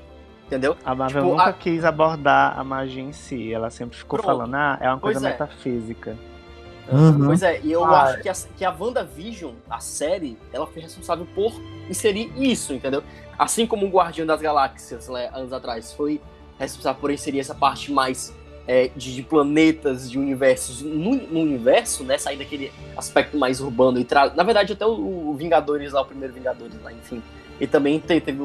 [0.47, 0.77] Entendeu?
[0.85, 3.53] A Marvel Tipo, nunca a- quis abordar a magia em si.
[3.53, 4.27] Ela sempre ficou Pronto.
[4.39, 5.33] falando, ah, é uma coisa Pois é.
[5.33, 6.17] metafísica.
[6.91, 7.27] Uhum.
[7.27, 10.83] Pois é, e eu Ah, acho que a, que a WandaVision, a série, ela foi
[10.83, 11.53] responsável por
[11.91, 13.03] inserir isso, entendeu?
[13.37, 16.21] Assim como o Guardião das Galáxias, né, anos atrás, foi
[16.61, 18.33] responsável por inserir essa parte mais
[18.69, 22.19] é, de, de planetas, de universos no, no universo, né?
[22.19, 24.31] Sair daquele aspecto mais urbano e tra...
[24.35, 24.91] Na verdade, até o,
[25.31, 27.21] o Vingadores lá, o primeiro Vingadores lá, enfim.
[27.61, 28.39] E também te- teve,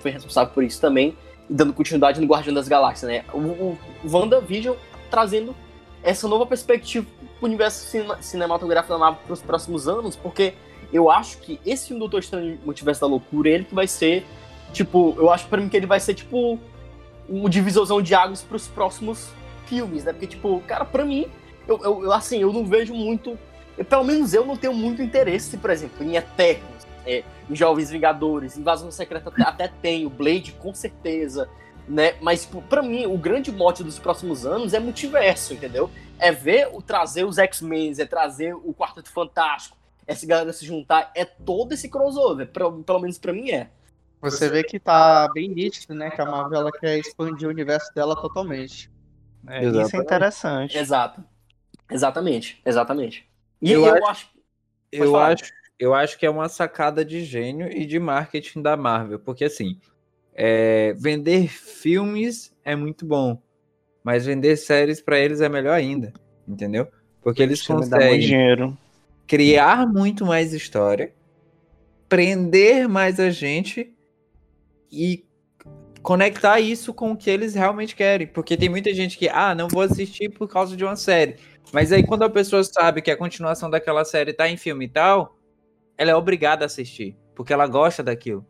[0.00, 1.16] foi responsável por isso também,
[1.48, 3.24] dando continuidade no Guardião das Galáxias, né?
[3.32, 4.76] O, o WandaVision
[5.10, 5.54] trazendo
[6.02, 7.06] essa nova perspectiva
[7.38, 10.54] pro universo cinema- cinematográfico da Marvel pros próximos anos, porque
[10.92, 14.24] eu acho que esse filme do Doutor Estranho Multiverso da Loucura, ele que vai ser,
[14.72, 16.58] tipo, eu acho pra mim que ele vai ser, tipo,
[17.28, 19.28] um divisorzão de águas pros próximos
[19.66, 20.12] filmes, né?
[20.12, 21.26] Porque, tipo, cara, pra mim,
[21.66, 23.36] eu- eu, assim, eu não vejo muito,
[23.76, 27.90] eu, pelo menos eu não tenho muito interesse, por exemplo, em Eternos, é, em Jovens
[27.90, 31.48] Vingadores, Invasão Secreta até, tem, o Blade com certeza,
[31.88, 32.14] né?
[32.20, 35.90] Mas, tipo, pra mim, o grande mote dos próximos anos é multiverso, entendeu?
[36.18, 41.10] É ver o trazer os X-Men, é trazer o Quarteto Fantástico, essa galera se juntar,
[41.14, 43.70] é todo esse crossover, pra- pelo menos pra mim é.
[44.20, 46.10] Você vê que tá bem nítido, né?
[46.10, 48.90] Que a Marvel ela quer expandir o universo dela totalmente.
[49.46, 50.76] É, isso é interessante.
[50.76, 51.22] Exato.
[51.90, 53.28] Exatamente, exatamente.
[53.62, 54.28] E Eu eu, acho.
[54.90, 55.32] Eu falar.
[55.32, 59.44] acho, eu acho que é uma sacada de gênio e de marketing da Marvel, porque
[59.44, 59.78] assim,
[60.34, 63.40] é, vender filmes é muito bom,
[64.02, 66.12] mas vender séries pra eles é melhor ainda,
[66.46, 66.88] entendeu?
[67.22, 68.78] Porque eles Isso conseguem dinheiro.
[69.26, 71.12] criar muito mais história,
[72.08, 73.92] prender mais a gente
[74.90, 75.24] e
[76.02, 78.28] conectar isso com o que eles realmente querem.
[78.28, 81.34] Porque tem muita gente que, ah, não vou assistir por causa de uma série.
[81.72, 84.88] Mas aí quando a pessoa sabe que a continuação daquela série tá em filme e
[84.88, 85.35] tal,
[85.98, 88.44] ela é obrigada a assistir, porque ela gosta daquilo.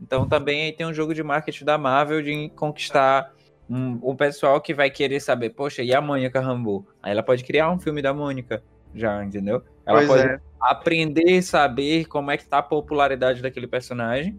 [0.00, 3.32] Então também aí tem um jogo de marketing da Marvel de conquistar
[3.68, 6.86] um, o pessoal que vai querer saber, poxa, e a Mônica Rambeau?
[7.02, 8.62] Aí ela pode criar um filme da Mônica,
[8.94, 9.62] já, entendeu?
[9.84, 10.40] Ela pois pode é.
[10.60, 14.38] aprender, saber como é que tá a popularidade daquele personagem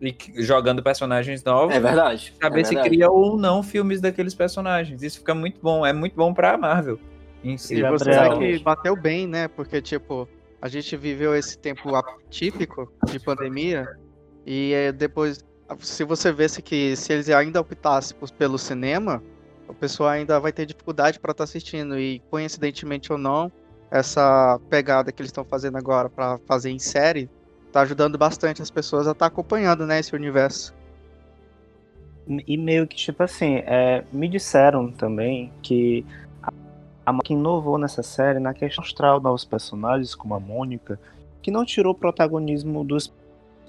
[0.00, 2.32] e jogando personagens novos, É verdade.
[2.40, 2.88] saber é se verdade.
[2.88, 5.02] cria ou não filmes daqueles personagens.
[5.02, 6.98] Isso fica muito bom, é muito bom pra Marvel
[7.42, 7.76] em si.
[7.76, 8.38] E você Gabriel.
[8.38, 9.48] vê que bateu bem, né?
[9.48, 10.28] Porque, tipo,
[10.60, 13.88] a gente viveu esse tempo atípico de pandemia
[14.46, 15.44] e eh, depois,
[15.78, 19.22] se você vesse que se eles ainda optassem pelo cinema,
[19.68, 23.52] o pessoal ainda vai ter dificuldade para estar assistindo e, coincidentemente ou não,
[23.90, 27.28] essa pegada que eles estão fazendo agora para fazer em série
[27.70, 30.74] tá ajudando bastante as pessoas a estar acompanhando, né, esse universo.
[32.46, 36.04] E meio que, tipo assim, é, me disseram também que
[37.08, 40.98] a, que inovou nessa série na questão de mostrar novos personagens, como a Mônica,
[41.40, 43.12] que não tirou o protagonismo dos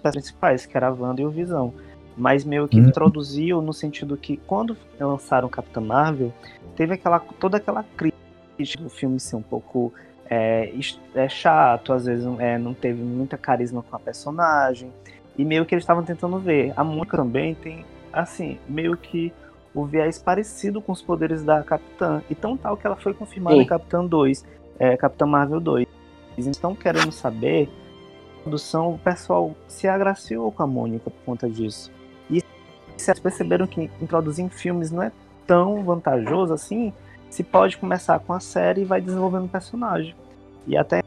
[0.02, 1.74] principais, que era a Wanda e o Visão.
[2.18, 2.88] Mas meio que Uhum.
[2.88, 6.34] introduziu no sentido que quando lançaram Capitã Marvel,
[6.76, 9.94] teve aquela, toda aquela crítica do filme ser um pouco
[10.30, 10.72] é,
[11.16, 14.92] é chato, às vezes é, não teve muita carisma com a personagem.
[15.38, 16.74] E meio que eles estavam tentando ver.
[16.76, 19.32] A Mônica também tem assim, meio que
[19.74, 22.22] o viés parecido com os poderes da Capitã.
[22.30, 23.62] E tão tal que ela foi confirmada Sim.
[23.62, 24.46] em Capitã 2,
[24.80, 25.88] é, Capitã Marvel 2.
[26.38, 27.70] Eles estão querendo saber,
[28.44, 31.92] produção, o pessoal se agraciou com a Mônica por conta disso.
[32.30, 32.42] E
[32.98, 35.12] se eles perceberam que introduzir em filmes não é
[35.46, 36.94] tão vantajoso assim,
[37.30, 40.16] se pode começar com a série e vai desenvolvendo o personagem.
[40.66, 41.04] E até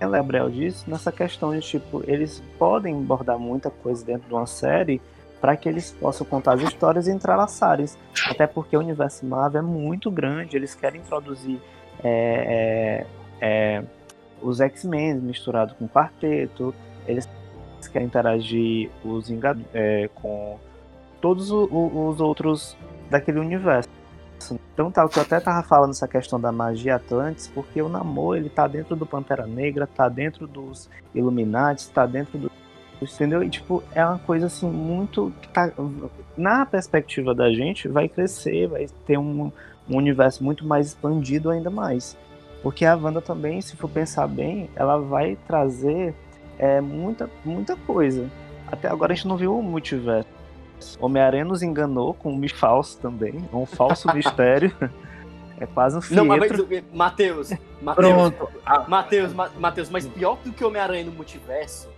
[0.00, 4.46] o Gabriel disse, nessa questão de tipo, eles podem abordar muita coisa dentro de uma
[4.46, 5.00] série
[5.42, 7.84] para que eles possam contar as histórias e entrelaçarem.
[8.30, 11.60] Até porque o universo Marvel é muito grande, eles querem introduzir
[12.02, 13.04] é,
[13.40, 13.82] é, é,
[14.40, 16.72] os X-Men misturado com o quarteto,
[17.06, 17.28] eles
[17.92, 19.28] querem interagir os
[19.74, 20.58] é, com
[21.20, 22.76] todos o- o- os outros
[23.10, 23.88] daquele universo.
[24.72, 28.36] Então tá, que eu até tava falando essa questão da magia Atlantis, porque o Namor,
[28.36, 32.50] ele tá dentro do Pantera Negra, tá dentro dos Illuminati, tá dentro do
[33.04, 33.42] entendeu?
[33.42, 35.70] E tipo, é uma coisa assim muito que tá
[36.36, 39.50] na perspectiva da gente vai crescer, vai ter um,
[39.88, 42.16] um universo muito mais expandido ainda mais.
[42.62, 46.14] Porque a Wanda também, se for pensar bem, ela vai trazer
[46.58, 48.30] é, muita, muita coisa.
[48.70, 50.28] Até agora a gente não viu o multiverso.
[51.00, 54.72] Homem-Aranha nos enganou com um falso também, um falso mistério.
[55.58, 58.32] É quase um Não, mas mas, Matheus, Matheus,
[58.88, 61.88] Matheus, Ma- Matheus, mas pior do que o Homem-Aranha no multiverso,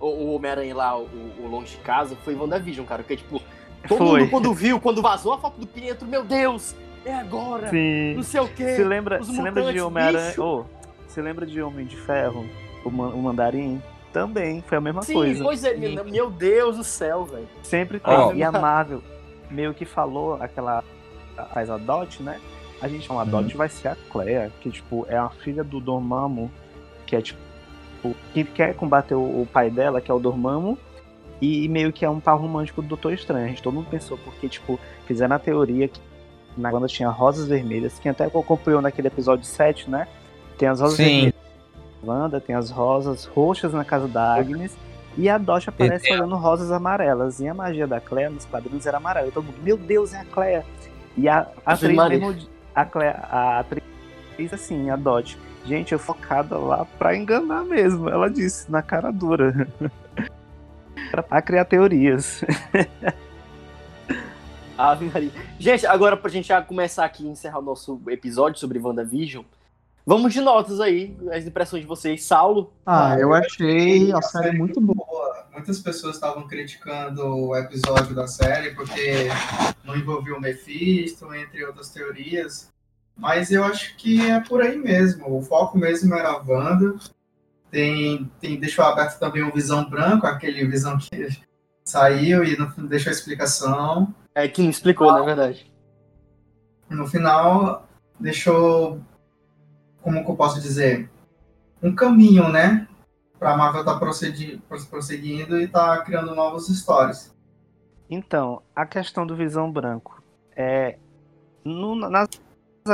[0.00, 1.08] o, o Homem-Aranha lá, o,
[1.40, 3.02] o Longe de Casa, foi WandaVision, cara.
[3.02, 3.40] Porque, tipo,
[3.86, 4.20] todo Foi.
[4.20, 8.14] mundo quando viu, quando vazou a foto do Pietro, meu Deus, é agora, Sim.
[8.14, 8.76] não sei o quê.
[8.76, 10.34] Se lembra, os se lembra de Homem-Aranha.
[10.38, 10.64] Oh,
[11.06, 12.46] se lembra de Homem de Ferro?
[12.84, 13.82] O, man- o Mandarim?
[14.12, 15.44] Também, foi a mesma Sim, coisa.
[15.44, 17.46] pois é, meu, meu Deus do céu, velho.
[17.62, 18.16] Sempre teve.
[18.16, 18.32] Ó.
[18.32, 19.02] E a Marvel
[19.50, 20.82] meio que falou aquela.
[21.52, 22.40] Faz a Dot, né?
[22.80, 25.78] A gente chama a Dot vai ser a Clea, que tipo, é a filha do
[25.78, 26.50] Dormammu,
[27.06, 27.38] que é tipo.
[28.32, 30.78] Que quer combater o, o pai dela, que é o Dormammu,
[31.40, 33.44] e meio que é um par romântico do Doutor Estranho.
[33.44, 36.00] A gente todo mundo pensou, porque, tipo, fizeram a teoria que
[36.56, 40.08] na banda tinha rosas vermelhas, quem até acompanhou naquele episódio 7, né?
[40.56, 41.04] Tem as rosas Sim.
[41.04, 41.34] vermelhas
[42.02, 44.76] na Wanda, tem as rosas roxas na casa da Agnes,
[45.16, 47.40] e a Dot aparece olhando rosas amarelas.
[47.40, 49.30] E a magia da Clea nos quadrinhos era amarela.
[49.32, 50.64] Todo mundo, meu Deus, é a Clea.
[51.16, 52.36] E a, a atriz mesmo,
[52.72, 53.82] a, Clea, a atriz,
[54.52, 55.36] assim, a Dot.
[55.68, 58.08] Gente, eu focada lá pra enganar mesmo.
[58.08, 59.68] Ela disse, na cara dura.
[61.10, 62.42] pra criar teorias.
[64.78, 65.30] Ave Maria.
[65.58, 69.44] Gente, agora pra gente já começar aqui e encerrar o nosso episódio sobre WandaVision,
[70.06, 72.24] vamos de notas aí, as impressões de vocês.
[72.24, 75.04] Saulo, Ah, eu achei a série muito boa.
[75.06, 75.46] boa.
[75.52, 79.26] Muitas pessoas estavam criticando o episódio da série porque
[79.84, 82.70] não envolvia o Mephisto, entre outras teorias.
[83.18, 85.36] Mas eu acho que é por aí mesmo.
[85.36, 86.94] O foco mesmo era a Wanda.
[87.70, 91.28] Tem, tem, deixou aberto também o Visão Branco, aquele Visão que
[91.84, 94.14] saiu e não deixou explicação.
[94.34, 95.70] é que não explicou, na verdade.
[96.88, 97.86] no final
[98.18, 99.00] deixou,
[100.00, 101.10] como que eu posso dizer,
[101.82, 102.86] um caminho, né?
[103.38, 107.34] Pra Marvel tá procedi- prosseguindo e tá criando novas histórias.
[108.08, 110.22] Então, a questão do Visão Branco.
[110.56, 110.98] É.
[111.64, 112.28] No, nas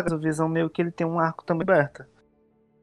[0.02, 2.04] do Visão, meio que ele tem um arco também aberto.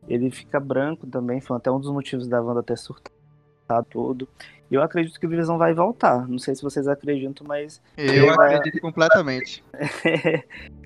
[0.08, 3.16] Ele fica branco também, foi até um dos motivos da Wanda ter surtado
[3.90, 4.28] tudo.
[4.70, 6.28] E eu acredito que o Visão vai voltar.
[6.28, 7.82] Não sei se vocês acreditam, mas.
[7.98, 9.64] Eu acredito completamente.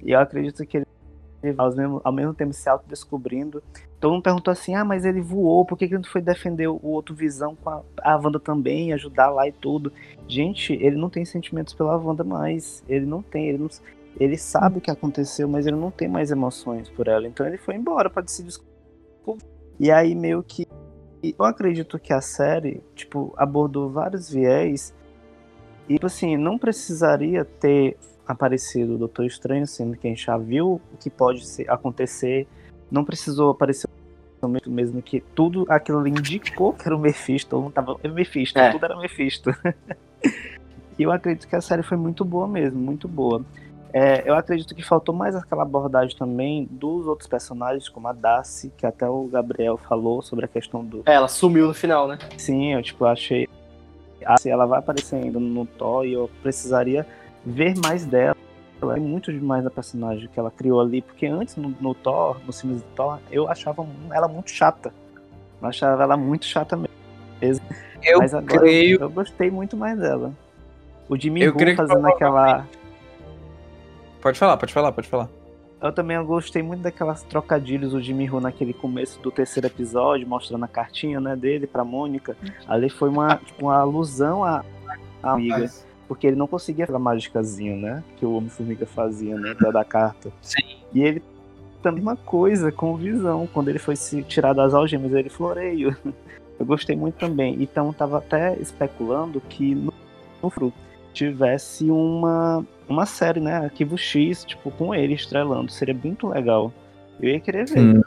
[0.04, 3.64] e eu acredito que ele vai ao mesmo, ao mesmo tempo se autodescobrindo.
[4.00, 6.68] Todo mundo perguntou assim: ah, mas ele voou, por que, que ele não foi defender
[6.68, 9.92] o outro Visão com a, a Wanda também, ajudar lá e tudo?
[10.28, 12.84] Gente, ele não tem sentimentos pela Wanda mais.
[12.88, 13.70] Ele não tem, ele, não,
[14.19, 17.28] ele sabe o que aconteceu, mas ele não tem mais emoções por ela.
[17.28, 18.75] Então ele foi embora para se desculpar.
[19.80, 20.67] E aí meio que.
[21.23, 24.93] Eu acredito que a série, tipo, abordou vários viés.
[25.89, 27.97] E, tipo assim, não precisaria ter
[28.28, 32.47] aparecido o Doutor Estranho, sendo que a gente já viu o que pode ser, acontecer.
[32.89, 33.88] Não precisou aparecer
[34.41, 38.60] o mesmo que tudo aquilo ali indicou que era o Mephisto, mundo tava é Mephisto,
[38.60, 38.71] É.
[38.71, 39.49] tudo era Mephisto.
[40.99, 43.43] e eu acredito que a série foi muito boa mesmo, muito boa.
[43.98, 48.70] É, eu acredito que faltou mais aquela abordagem também dos outros personagens, como a Darcy,
[48.76, 52.20] que até o Gabriel falou sobre a questão do É, ela sumiu no final, né?
[52.38, 53.48] Sim, eu tipo achei.
[54.26, 57.08] Assim, ela vai aparecer ainda no Thor e eu precisaria
[57.46, 58.36] ver mais dela.
[58.82, 62.38] Ela é muito demais da personagem que ela criou ali, porque antes no, no Thor,
[62.46, 64.94] nos filmes do Thor, eu achava ela muito chata.
[65.62, 66.78] Eu achava ela muito chata
[67.42, 67.66] mesmo.
[68.04, 69.00] Eu Mas agora creio.
[69.00, 70.34] eu gostei muito mais dela.
[71.08, 72.68] O Jimmy Woo fazendo aquela.
[74.26, 75.30] Pode falar, pode falar, pode falar.
[75.80, 80.66] Eu também gostei muito daquelas trocadilhos do Jimmy Woo naquele começo do terceiro episódio, mostrando
[80.66, 82.36] a cartinha né, dele pra Mônica.
[82.68, 84.66] Ali foi uma, tipo, uma alusão à,
[85.22, 85.60] à amiga.
[85.60, 88.04] Mas, Porque ele não conseguia aquela mágicazinha, né?
[88.18, 89.54] Que o Homem-Formiga fazia, né?
[89.62, 90.34] Da, da carta.
[90.41, 90.76] Sim.
[90.91, 91.22] E ele
[91.84, 93.47] também uma coisa com o Visão.
[93.54, 95.95] Quando ele foi se tirar das algemas, ele floreio.
[96.58, 97.62] Eu gostei muito também.
[97.62, 99.93] Então tava até especulando que no,
[100.41, 100.74] no futuro
[101.16, 103.55] tivesse uma, uma série, né?
[103.55, 105.72] Arquivo X, tipo, com ele estrelando.
[105.72, 106.72] Seria muito legal.
[107.20, 107.80] Eu ia querer ver.
[107.80, 108.01] Hum.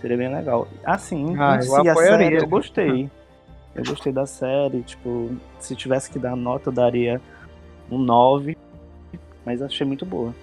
[0.00, 0.68] Seria bem legal.
[0.84, 3.10] Assim, Ah, em eu si, a série, eu gostei.
[3.74, 7.20] Eu gostei da série, tipo, se tivesse que dar nota, eu daria
[7.90, 8.56] um 9.
[9.44, 10.34] Mas achei muito boa.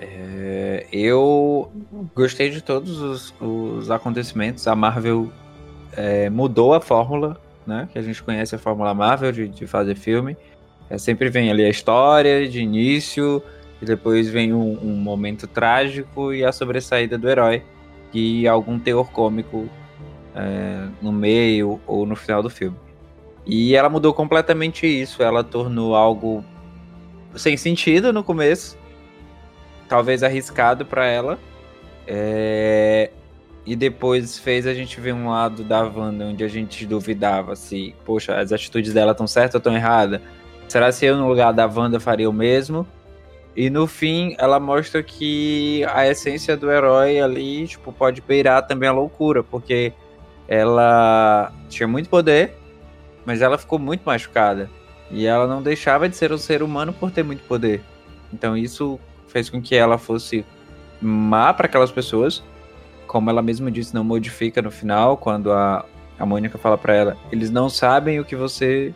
[0.00, 1.70] É, eu
[2.14, 4.66] gostei de todos os, os acontecimentos.
[4.66, 5.30] A Marvel
[5.92, 7.40] é, mudou a fórmula,
[7.70, 7.88] né?
[7.92, 10.36] Que a gente conhece a fórmula Marvel de, de fazer filme.
[10.90, 13.42] É, sempre vem ali a história de início,
[13.80, 17.62] e depois vem um, um momento trágico e a sobressaída do herói.
[18.12, 19.68] E algum teor cômico
[20.34, 22.76] é, no meio ou no final do filme.
[23.46, 25.22] E ela mudou completamente isso.
[25.22, 26.44] Ela tornou algo
[27.36, 28.76] sem sentido no começo,
[29.88, 31.38] talvez arriscado para ela.
[32.06, 33.10] É...
[33.66, 37.94] E depois fez a gente ver um lado da Wanda onde a gente duvidava se,
[38.04, 40.20] poxa, as atitudes dela estão certas ou estão erradas.
[40.66, 42.86] Será se eu no lugar da Wanda faria o mesmo?
[43.56, 48.88] E no fim, ela mostra que a essência do herói ali, tipo, pode beirar também
[48.88, 49.92] a loucura, porque
[50.48, 52.56] ela tinha muito poder,
[53.24, 54.70] mas ela ficou muito machucada.
[55.10, 57.82] E ela não deixava de ser um ser humano por ter muito poder.
[58.32, 60.44] Então isso fez com que ela fosse
[61.00, 62.42] má para aquelas pessoas.
[63.10, 65.84] Como ela mesma disse, não modifica no final, quando a,
[66.16, 68.94] a Mônica fala para ela: eles não sabem o que você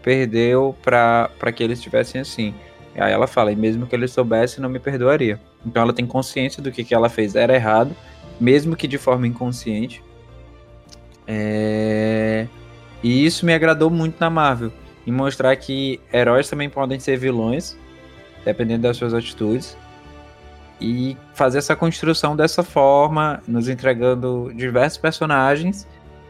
[0.00, 2.54] perdeu para que eles estivessem assim.
[2.94, 5.40] E aí ela fala: e mesmo que eles soubessem, não me perdoaria.
[5.66, 7.96] Então ela tem consciência do que, que ela fez era errado,
[8.40, 10.04] mesmo que de forma inconsciente.
[11.26, 12.46] É...
[13.02, 14.70] E isso me agradou muito na Marvel
[15.04, 17.76] e mostrar que heróis também podem ser vilões,
[18.44, 19.76] dependendo das suas atitudes.
[20.80, 25.86] E fazer essa construção dessa forma, nos entregando diversos personagens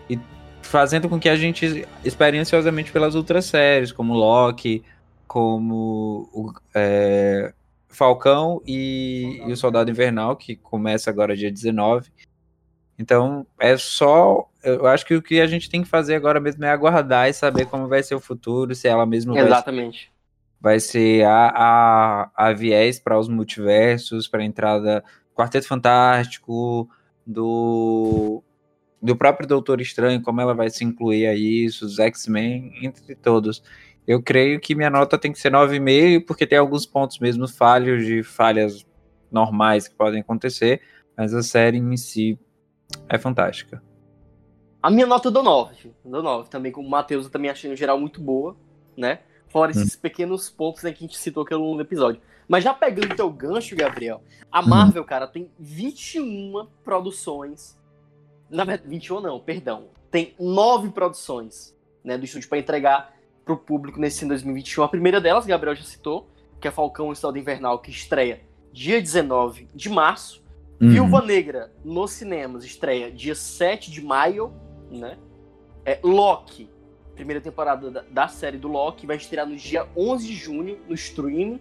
[0.08, 0.18] e
[0.62, 4.82] fazendo com que a gente espere ansiosamente pelas outras séries, como Loki,
[5.26, 7.52] como o é,
[7.88, 12.10] Falcão e, e o Soldado Invernal, que começa agora dia 19.
[12.98, 14.48] Então, é só.
[14.62, 17.32] Eu acho que o que a gente tem que fazer agora mesmo é aguardar e
[17.32, 20.06] saber como vai ser o futuro, se ela mesma Exatamente.
[20.06, 20.17] vai,
[20.60, 26.88] vai ser a, a, a viés para os multiversos, para a entrada do Quarteto Fantástico,
[27.26, 28.42] do,
[29.00, 33.62] do próprio Doutor Estranho, como ela vai se incluir a isso, os X-Men, entre todos.
[34.06, 38.04] Eu creio que minha nota tem que ser 9,5, porque tem alguns pontos mesmo falhos
[38.04, 38.86] de falhas
[39.30, 40.80] normais que podem acontecer,
[41.16, 42.38] mas a série em si
[43.08, 43.82] é fantástica.
[44.82, 45.92] A minha nota eu dou 9.
[46.04, 46.48] Eu dou 9.
[46.48, 48.56] Também com o Matheus eu também achei no geral muito boa,
[48.96, 49.20] né?
[49.48, 49.98] Fora esses hum.
[50.00, 52.20] pequenos pontos né, que a gente citou aqui ao longo do episódio.
[52.46, 54.68] Mas já pegando o teu gancho, Gabriel, a hum.
[54.68, 55.06] Marvel, hum.
[55.06, 57.78] cara, tem 21 produções.
[58.50, 59.88] Na verdade, 21 não, perdão.
[60.10, 64.84] Tem 9 produções né, do estúdio para entregar pro público nesse 2021.
[64.84, 66.28] A primeira delas, Gabriel já citou,
[66.60, 68.40] que é Falcão e Estado Invernal, que estreia
[68.72, 70.44] dia 19 de março.
[70.80, 70.90] Uhum.
[70.90, 74.52] Viúva Negra nos cinemas estreia dia 7 de maio,
[74.90, 75.18] né?
[75.84, 76.70] É, Loki,
[77.18, 80.94] primeira temporada da, da, série do Loki, vai estrear no dia 11 de junho no
[80.94, 81.60] streaming.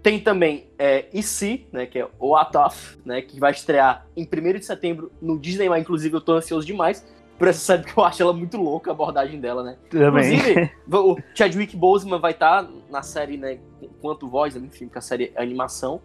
[0.00, 4.58] Tem também é, IC, né, que é o Ataf, né, que vai estrear em 1
[4.58, 7.04] de setembro no Disney, inclusive eu tô ansioso demais
[7.36, 9.76] por essa série, porque eu acho ela muito louca, a abordagem dela, né?
[9.90, 10.34] Também.
[10.34, 13.58] Inclusive, o Chadwick Boseman vai estar tá na série, né,
[14.00, 16.00] quanto voz, enfim, porque a série é animação.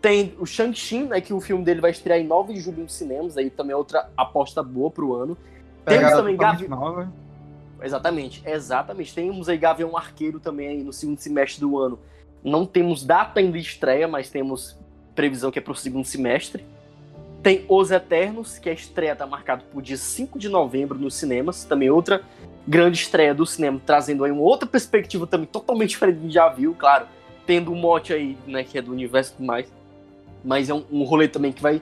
[0.00, 2.94] Tem o Shang-Chi, né, que o filme dele vai estrear em 9 de julho nos
[2.94, 5.36] cinemas, aí também é outra aposta boa pro ano.
[5.84, 7.12] Temos também Gavião...
[7.82, 9.14] Exatamente, exatamente.
[9.14, 11.98] Temos aí Gavião Arqueiro também aí no segundo semestre do ano.
[12.42, 14.76] Não temos data ainda de estreia, mas temos
[15.14, 16.64] previsão que é pro segundo semestre.
[17.42, 21.64] Tem Os Eternos, que a estreia tá marcada pro dia 5 de novembro nos cinemas.
[21.64, 22.22] Também outra
[22.66, 26.48] grande estreia do cinema, trazendo aí uma outra perspectiva também totalmente diferente do que já
[26.48, 27.06] viu, claro.
[27.46, 29.70] Tendo um mote aí, né, que é do universo e mais
[30.44, 31.80] mas é um, um rolê também que vai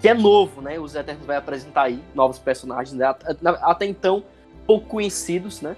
[0.00, 0.78] que é novo, né?
[0.78, 3.06] Os Eternos vai apresentar aí novos personagens, né?
[3.62, 4.22] até então
[4.66, 5.76] pouco conhecidos, né?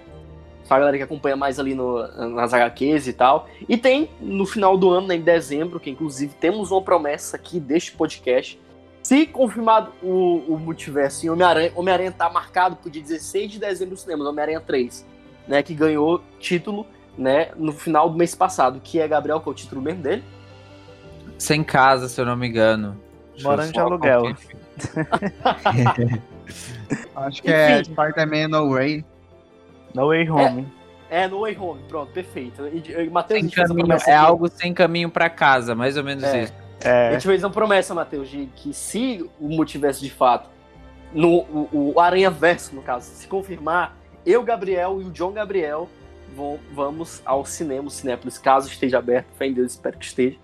[0.68, 3.48] A galera que acompanha mais ali no, nas HQs e tal.
[3.68, 7.60] E tem no final do ano, né, em dezembro, que inclusive temos uma promessa aqui
[7.60, 8.60] deste podcast.
[9.00, 13.92] Se confirmado o, o multiverso em Homem-Aranha, Homem-Aranha tá marcado pro dia 16 de dezembro
[13.92, 15.06] no cinema, Homem-Aranha 3,
[15.46, 15.62] né?
[15.62, 16.84] Que ganhou título,
[17.16, 20.24] né, no final do mês passado, que é Gabriel, que é o título mesmo dele.
[21.38, 23.00] Sem casa, se eu não me engano.
[23.42, 24.34] Morando de aluguel.
[27.14, 27.92] Acho que é Enfim.
[27.92, 29.04] é Spider-Man No Way.
[29.94, 30.66] No Way Home.
[31.10, 32.62] É, é No Way Home, pronto, perfeito.
[33.10, 36.42] Matheus, caminho, é algo sem caminho para casa, mais ou menos é.
[36.42, 36.52] isso.
[36.80, 37.08] É.
[37.08, 40.48] A gente fez uma promessa, Matheus, de que se o multiverso de fato,
[41.12, 45.88] no, o, o Aranha Verso, no caso, se confirmar, eu, Gabriel e o John Gabriel
[46.34, 50.36] vão, vamos ao cinema, o Cinépolis, caso esteja aberto, fé em Deus, espero que esteja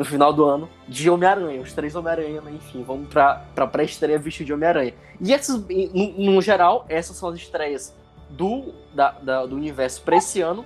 [0.00, 1.60] no final do ano de Homem-Aranha.
[1.60, 2.52] Os três Homem-Aranha, né?
[2.52, 4.94] enfim, vamos pra, pra pré-estreia vestido de Homem-Aranha.
[5.20, 7.94] E essas, no, no, geral, essas são as estreias
[8.30, 10.64] do, da, da, do universo pra esse ano,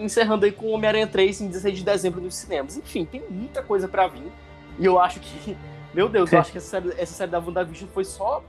[0.00, 2.78] encerrando aí com Homem-Aranha 3 em 16 de dezembro nos cinemas.
[2.78, 4.32] Enfim, tem muita coisa para vir.
[4.78, 5.54] E eu acho que,
[5.92, 8.42] meu Deus, eu acho que essa série, essa série da WandaVision foi só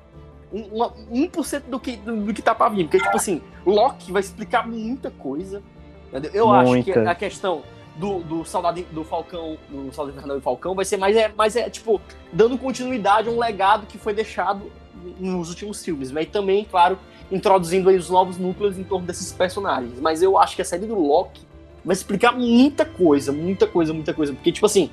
[0.50, 2.86] um, uma- 1% do que, do, do que tá pra vir.
[2.86, 5.62] Porque, tipo assim, Loki vai explicar muita coisa.
[6.08, 6.32] entendeu?
[6.34, 7.12] Eu acho que Muita.
[7.12, 7.64] a questão
[7.96, 11.56] do, do Saudade do Falcão, do Saudade Invernal do Falcão, vai ser mais, é, mais
[11.56, 14.72] é, tipo, dando continuidade a um legado que foi deixado
[15.20, 16.12] nos últimos filmes.
[16.12, 16.98] Mas também, claro,
[17.32, 20.00] introduzindo aí os novos núcleos em torno desses personagens.
[20.00, 21.42] Mas eu acho que a série do Loki
[21.84, 24.34] vai explicar muita coisa, muita coisa, muita coisa.
[24.34, 24.90] Porque, tipo assim,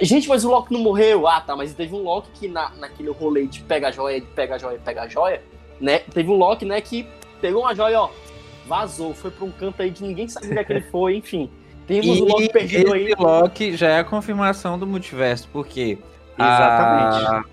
[0.00, 1.26] gente, mas o Loki não morreu.
[1.26, 4.26] Ah, tá, mas teve um Loki que na, naquele rolê de pega a joia, de
[4.28, 5.42] pega a joia, pega a joia,
[5.80, 5.98] né?
[5.98, 7.06] Teve um Loki, né, que
[7.40, 8.10] pegou uma joia, ó,
[8.66, 11.50] vazou, foi pra um canto aí de ninguém sabe onde é que ele foi, enfim.
[11.90, 13.12] Temos E o Loki perdido aí.
[13.18, 15.98] Loki já é a confirmação do multiverso, porque
[16.38, 17.26] Exatamente.
[17.26, 17.44] a,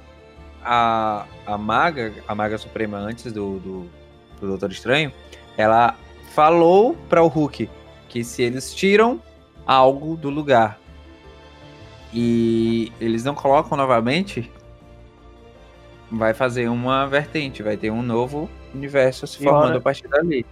[0.63, 3.89] a, a Maga, a Maga Suprema antes do, do,
[4.39, 5.11] do Doutor Estranho,
[5.57, 5.95] ela
[6.35, 7.67] falou para o Hulk
[8.07, 9.19] que se eles tiram
[9.65, 10.79] algo do lugar
[12.13, 14.51] e eles não colocam novamente,
[16.11, 20.45] vai fazer uma vertente, vai ter um novo universo se E formando a partir dali.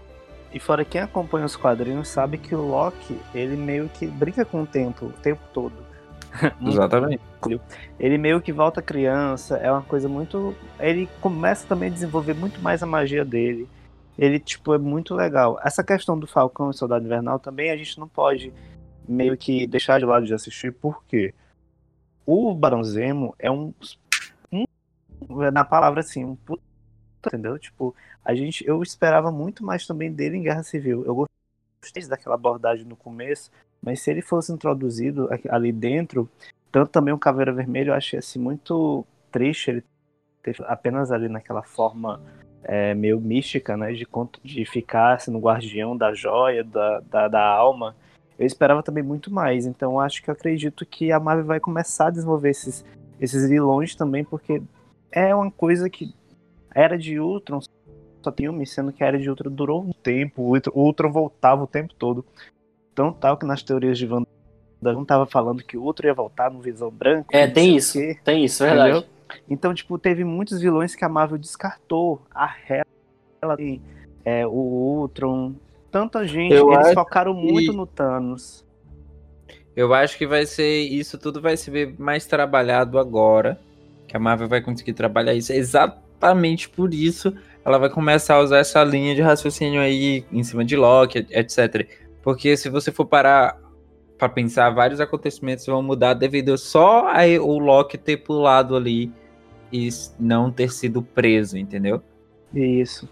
[0.56, 4.62] E fora quem acompanha os quadrinhos sabe que o Loki, ele meio que brinca com
[4.62, 5.76] o tempo, o tempo todo.
[6.66, 7.22] Exatamente.
[8.00, 10.56] Ele meio que volta criança, é uma coisa muito.
[10.80, 13.68] Ele começa também a desenvolver muito mais a magia dele.
[14.18, 15.60] Ele, tipo, é muito legal.
[15.62, 18.54] Essa questão do Falcão e Soldado Invernal também a gente não pode
[19.06, 21.34] meio que deixar de lado de assistir, porque
[22.26, 23.74] o Barão Zemo é um.
[24.50, 24.64] um
[25.52, 26.38] na palavra assim, um
[27.28, 27.58] entendeu?
[27.60, 31.06] Tipo, a gente, eu esperava muito mais também dele em Guerra Civil.
[31.06, 31.28] Eu
[31.84, 33.52] gostei daquela abordagem no começo,
[33.82, 36.30] mas se ele fosse introduzido ali dentro,
[36.72, 39.84] tanto também o Caveira Vermelho, eu achei assim muito triste ele
[40.42, 42.22] ter apenas ali naquela forma
[42.64, 44.08] é, meio mística, né, de,
[44.44, 47.96] de ficar sendo guardião da joia, da, da, da alma.
[48.38, 52.08] Eu esperava também muito mais, então acho que eu acredito que a Marvel vai começar
[52.08, 52.84] a desenvolver esses,
[53.20, 54.62] esses vilões também, porque
[55.12, 56.14] é uma coisa que
[56.76, 57.62] a Era de Ultron
[58.22, 61.64] só tem filme, sendo que a Era de Ultron durou um tempo, o Ultron- voltava
[61.64, 62.26] o tempo todo.
[62.94, 64.28] Tão tal que nas teorias de Wanda
[64.82, 67.28] não tava falando que o Ultron ia voltar no Visão Branco.
[67.32, 67.94] É, tem isso.
[67.94, 68.18] quê.
[68.24, 68.98] Tem isso, é verdade.
[68.98, 69.10] Entendeu?
[69.50, 72.22] Então, tipo, teve muitos vilões que a Marvel descartou.
[72.34, 73.82] A Hela, tem,
[74.24, 75.54] é, o Ultron,
[75.92, 76.54] tanta gente.
[76.54, 78.64] Eu eles focaram que- muito no Thanos.
[79.76, 83.60] Eu acho que vai ser isso tudo vai ser mais trabalhado agora,
[84.08, 85.52] que a Marvel vai conseguir trabalhar isso.
[86.26, 90.64] Exatamente por isso ela vai começar a usar essa linha de raciocínio aí em cima
[90.64, 91.88] de Loki, etc.
[92.22, 93.58] Porque se você for parar
[94.20, 99.12] pra pensar, vários acontecimentos vão mudar devido só a o Loki ter pulado ali
[99.74, 102.02] e não ter sido preso, entendeu?
[102.54, 103.10] Isso.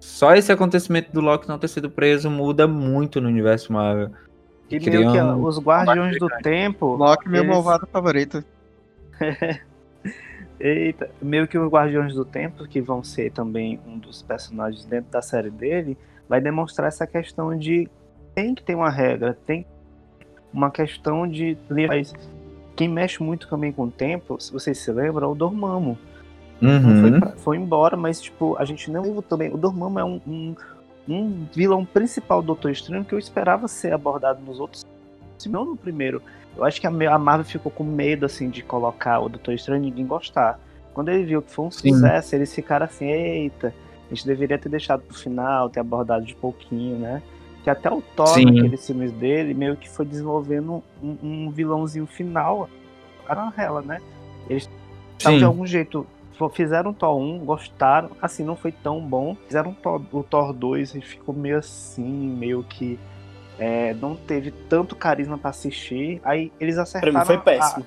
[0.00, 4.10] Só esse acontecimento do Loki não ter sido preso muda muito no universo Marvel.
[4.68, 6.96] E meio que um- os Guardiões do Tempo.
[6.96, 8.44] Loki, meu Eles- malvado favorito.
[10.60, 15.10] Eita, meio que os Guardiões do Tempo, que vão ser também um dos personagens dentro
[15.10, 15.96] da série dele,
[16.28, 17.88] vai demonstrar essa questão de
[18.34, 19.66] tem que ter uma regra, tem
[20.52, 22.12] uma questão de mas
[22.76, 25.98] quem mexe muito também com o tempo, se vocês se lembram, é o Dormammu.
[26.60, 27.20] Uhum.
[27.20, 29.52] Foi, foi embora, mas tipo, a gente não viu também.
[29.52, 30.54] O Dormammu é um, um,
[31.08, 34.86] um vilão principal do Doutor Estranho que eu esperava ser abordado nos outros,
[35.38, 36.22] se não no primeiro.
[36.56, 39.86] Eu acho que a, Marvel ficou com medo assim de colocar o Doutor Estranho e
[39.86, 40.58] ninguém gostar.
[40.92, 41.94] Quando ele viu que foi um Sim.
[41.94, 43.74] sucesso, eles ficaram assim, eita,
[44.06, 47.22] a gente deveria ter deixado pro final, ter abordado de pouquinho, né?
[47.64, 48.44] Que até o Thor, Sim.
[48.44, 52.68] naqueles filmes dele, meio que foi desenvolvendo um, um vilãozinho final.
[53.26, 54.00] A Hela, né?
[54.50, 54.68] Eles
[55.16, 56.06] Então, de algum jeito,
[56.52, 59.36] fizeram o Thor 1, gostaram, assim, não foi tão bom.
[59.46, 62.98] Fizeram o Thor, o Thor 2 e ficou meio assim, meio que
[63.58, 66.20] é, não teve tanto carisma pra assistir.
[66.24, 67.18] Aí eles Pra acertaram.
[67.20, 67.86] mim foi a- péssimo.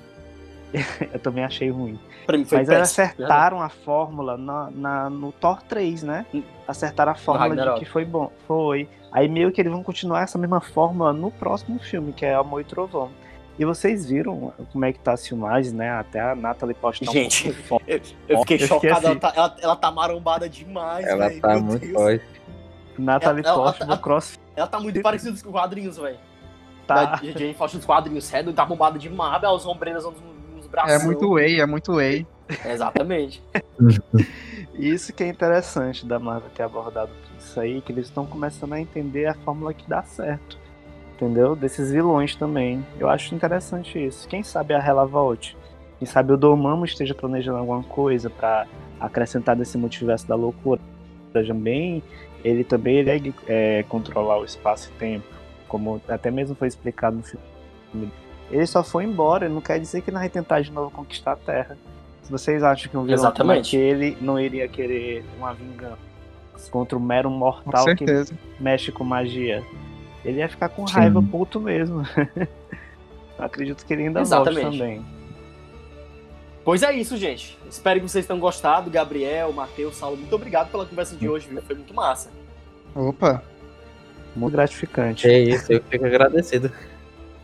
[1.12, 1.98] Eu também achei ruim.
[2.26, 3.04] Pra mim foi Mas eles péssimo.
[3.24, 6.26] acertaram a fórmula na, na- no Thor 3, né?
[6.34, 6.42] Hum.
[6.66, 8.30] Acertaram a fórmula de que foi bom.
[8.46, 8.88] Foi.
[9.12, 12.60] Aí meio que eles vão continuar essa mesma fórmula no próximo filme, que é Amor
[12.60, 13.10] e Trovão.
[13.58, 15.88] E vocês viram como é que tá as filmagens, né?
[15.90, 17.84] Até a Natalie postar Gente, um pouco.
[17.88, 19.18] Eu, eu fiquei Eu fiquei chocado, ela, assim.
[19.18, 21.92] tá, ela, ela tá marombada demais, Ela velho, tá meu muito Deus.
[21.94, 22.24] forte.
[22.98, 26.18] Natalie Ela- ela- posta ela- no cross Ela tá muito parecida com os quadrinhos, velho.
[26.86, 27.04] tá.
[27.04, 30.14] Da Jane Foster dos quadrinhos, sério, tá bombada de marra, as ombreiras nos,
[30.54, 30.92] nos braços.
[30.92, 32.26] É muito whey, é muito whey.
[32.64, 33.42] Exatamente.
[34.74, 38.74] Isso que é interessante da Marvel ter abordado tudo isso aí, que eles estão começando
[38.74, 40.58] a entender a fórmula que dá certo.
[41.14, 41.56] Entendeu?
[41.56, 42.84] Desses vilões também.
[42.98, 44.28] Eu acho interessante isso.
[44.28, 45.56] Quem sabe a Hela volte.
[45.98, 48.66] Quem sabe o Dormammu esteja planejando alguma coisa pra
[49.00, 50.80] acrescentar desse multiverso da loucura.
[51.32, 52.02] Também,
[52.44, 55.26] ele também ele é, controlar o espaço e tempo.
[55.68, 58.10] Como até mesmo foi explicado no filme.
[58.50, 61.36] Ele só foi embora, não quer dizer que não vai tentar de novo conquistar a
[61.36, 61.76] Terra.
[62.22, 63.70] Se vocês acham que um vilão Exatamente.
[63.70, 65.98] como aquele não iria querer uma vingança
[66.70, 68.04] contra o mero mortal que
[68.58, 69.62] mexe com magia,
[70.24, 70.94] ele ia ficar com Sim.
[70.94, 72.02] raiva puto mesmo.
[73.38, 74.62] Acredito que ele ainda Exatamente.
[74.62, 75.15] volte também.
[76.66, 77.56] Pois é isso, gente.
[77.70, 78.90] Espero que vocês tenham gostado.
[78.90, 81.62] Gabriel, Matheus, Saulo, muito obrigado pela conversa de hoje, viu?
[81.62, 82.28] Foi muito massa.
[82.92, 83.40] Opa.
[84.34, 85.28] Muito gratificante.
[85.28, 86.72] É isso, eu fico agradecido.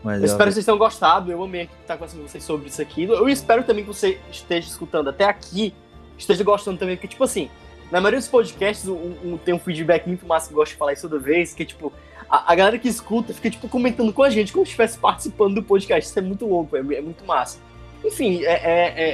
[0.03, 1.31] Mas, Eu espero que vocês tenham gostado.
[1.31, 3.03] Eu amei estar conversando com vocês sobre isso aqui.
[3.03, 5.73] Eu espero também que você esteja escutando até aqui,
[6.17, 7.49] esteja gostando também, porque, tipo assim,
[7.89, 10.77] na maioria dos podcasts um, um- tem um feedback muito massa que eu gosto de
[10.77, 11.93] falar isso toda vez, que, tipo,
[12.29, 15.55] a, a galera que escuta fica, tipo, comentando com a gente, como se estivesse participando
[15.55, 16.09] do podcast.
[16.09, 17.57] Isso é muito louco, é, é muito massa.
[18.03, 18.53] Enfim, é,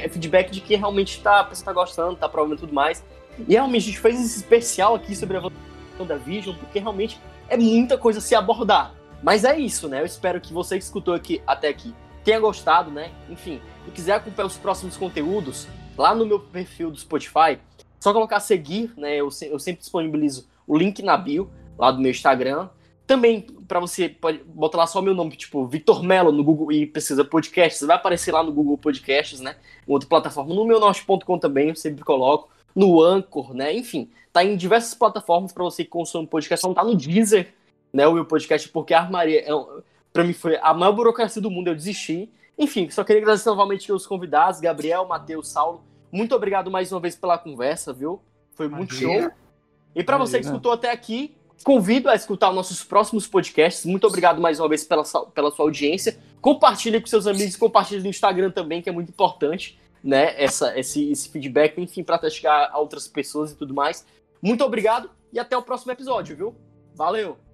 [0.02, 2.72] é- é feedback de que realmente tá, a pessoa tá gostando, tá aprovando e tudo
[2.74, 3.04] mais.
[3.48, 5.50] E realmente a gente fez esse especial aqui sobre a
[5.98, 8.94] WandaVision, porque realmente é muita coisa a se abordar.
[9.22, 10.00] Mas é isso, né?
[10.00, 13.10] Eu espero que você que escutou aqui até aqui tenha gostado, né?
[13.28, 15.66] Enfim, e quiser acompanhar os próximos conteúdos
[15.96, 17.58] lá no meu perfil do Spotify,
[17.98, 19.16] só colocar seguir, né?
[19.16, 22.68] Eu, eu sempre disponibilizo o link na bio lá do meu Instagram.
[23.10, 26.70] Também, para você pode botar lá só o meu nome, tipo Vitor Melo no Google
[26.70, 29.56] e pesquisa podcasts, vai aparecer lá no Google Podcasts, né?
[29.84, 33.74] Em outra plataforma, no meunorte.com também, eu sempre coloco, no Anchor, né?
[33.74, 37.52] Enfim, tá em diversas plataformas para você que consome podcast, não tá no Deezer,
[37.92, 38.06] né?
[38.06, 39.82] O meu podcast, porque a Armaria, é,
[40.12, 42.30] pra mim, foi a maior burocracia do mundo, eu desisti.
[42.56, 45.82] Enfim, só queria agradecer novamente os convidados, Gabriel, Matheus, Saulo.
[46.12, 48.22] Muito obrigado mais uma vez pela conversa, viu?
[48.54, 49.22] Foi muito Imagina.
[49.22, 49.32] show.
[49.96, 51.34] E para você que escutou até aqui,
[51.64, 53.84] convido a escutar os nossos próximos podcasts.
[53.84, 56.18] Muito obrigado mais uma vez pela, sua- pela sua audiência.
[56.40, 60.34] Compartilhe com seus amigos, compartilhe no Instagram também, que é muito importante, né?
[60.42, 64.06] Essa, esse, esse feedback, enfim, para chegar a outras pessoas e tudo mais.
[64.40, 66.54] Muito obrigado e até o próximo episódio, viu?
[66.94, 67.49] Valeu!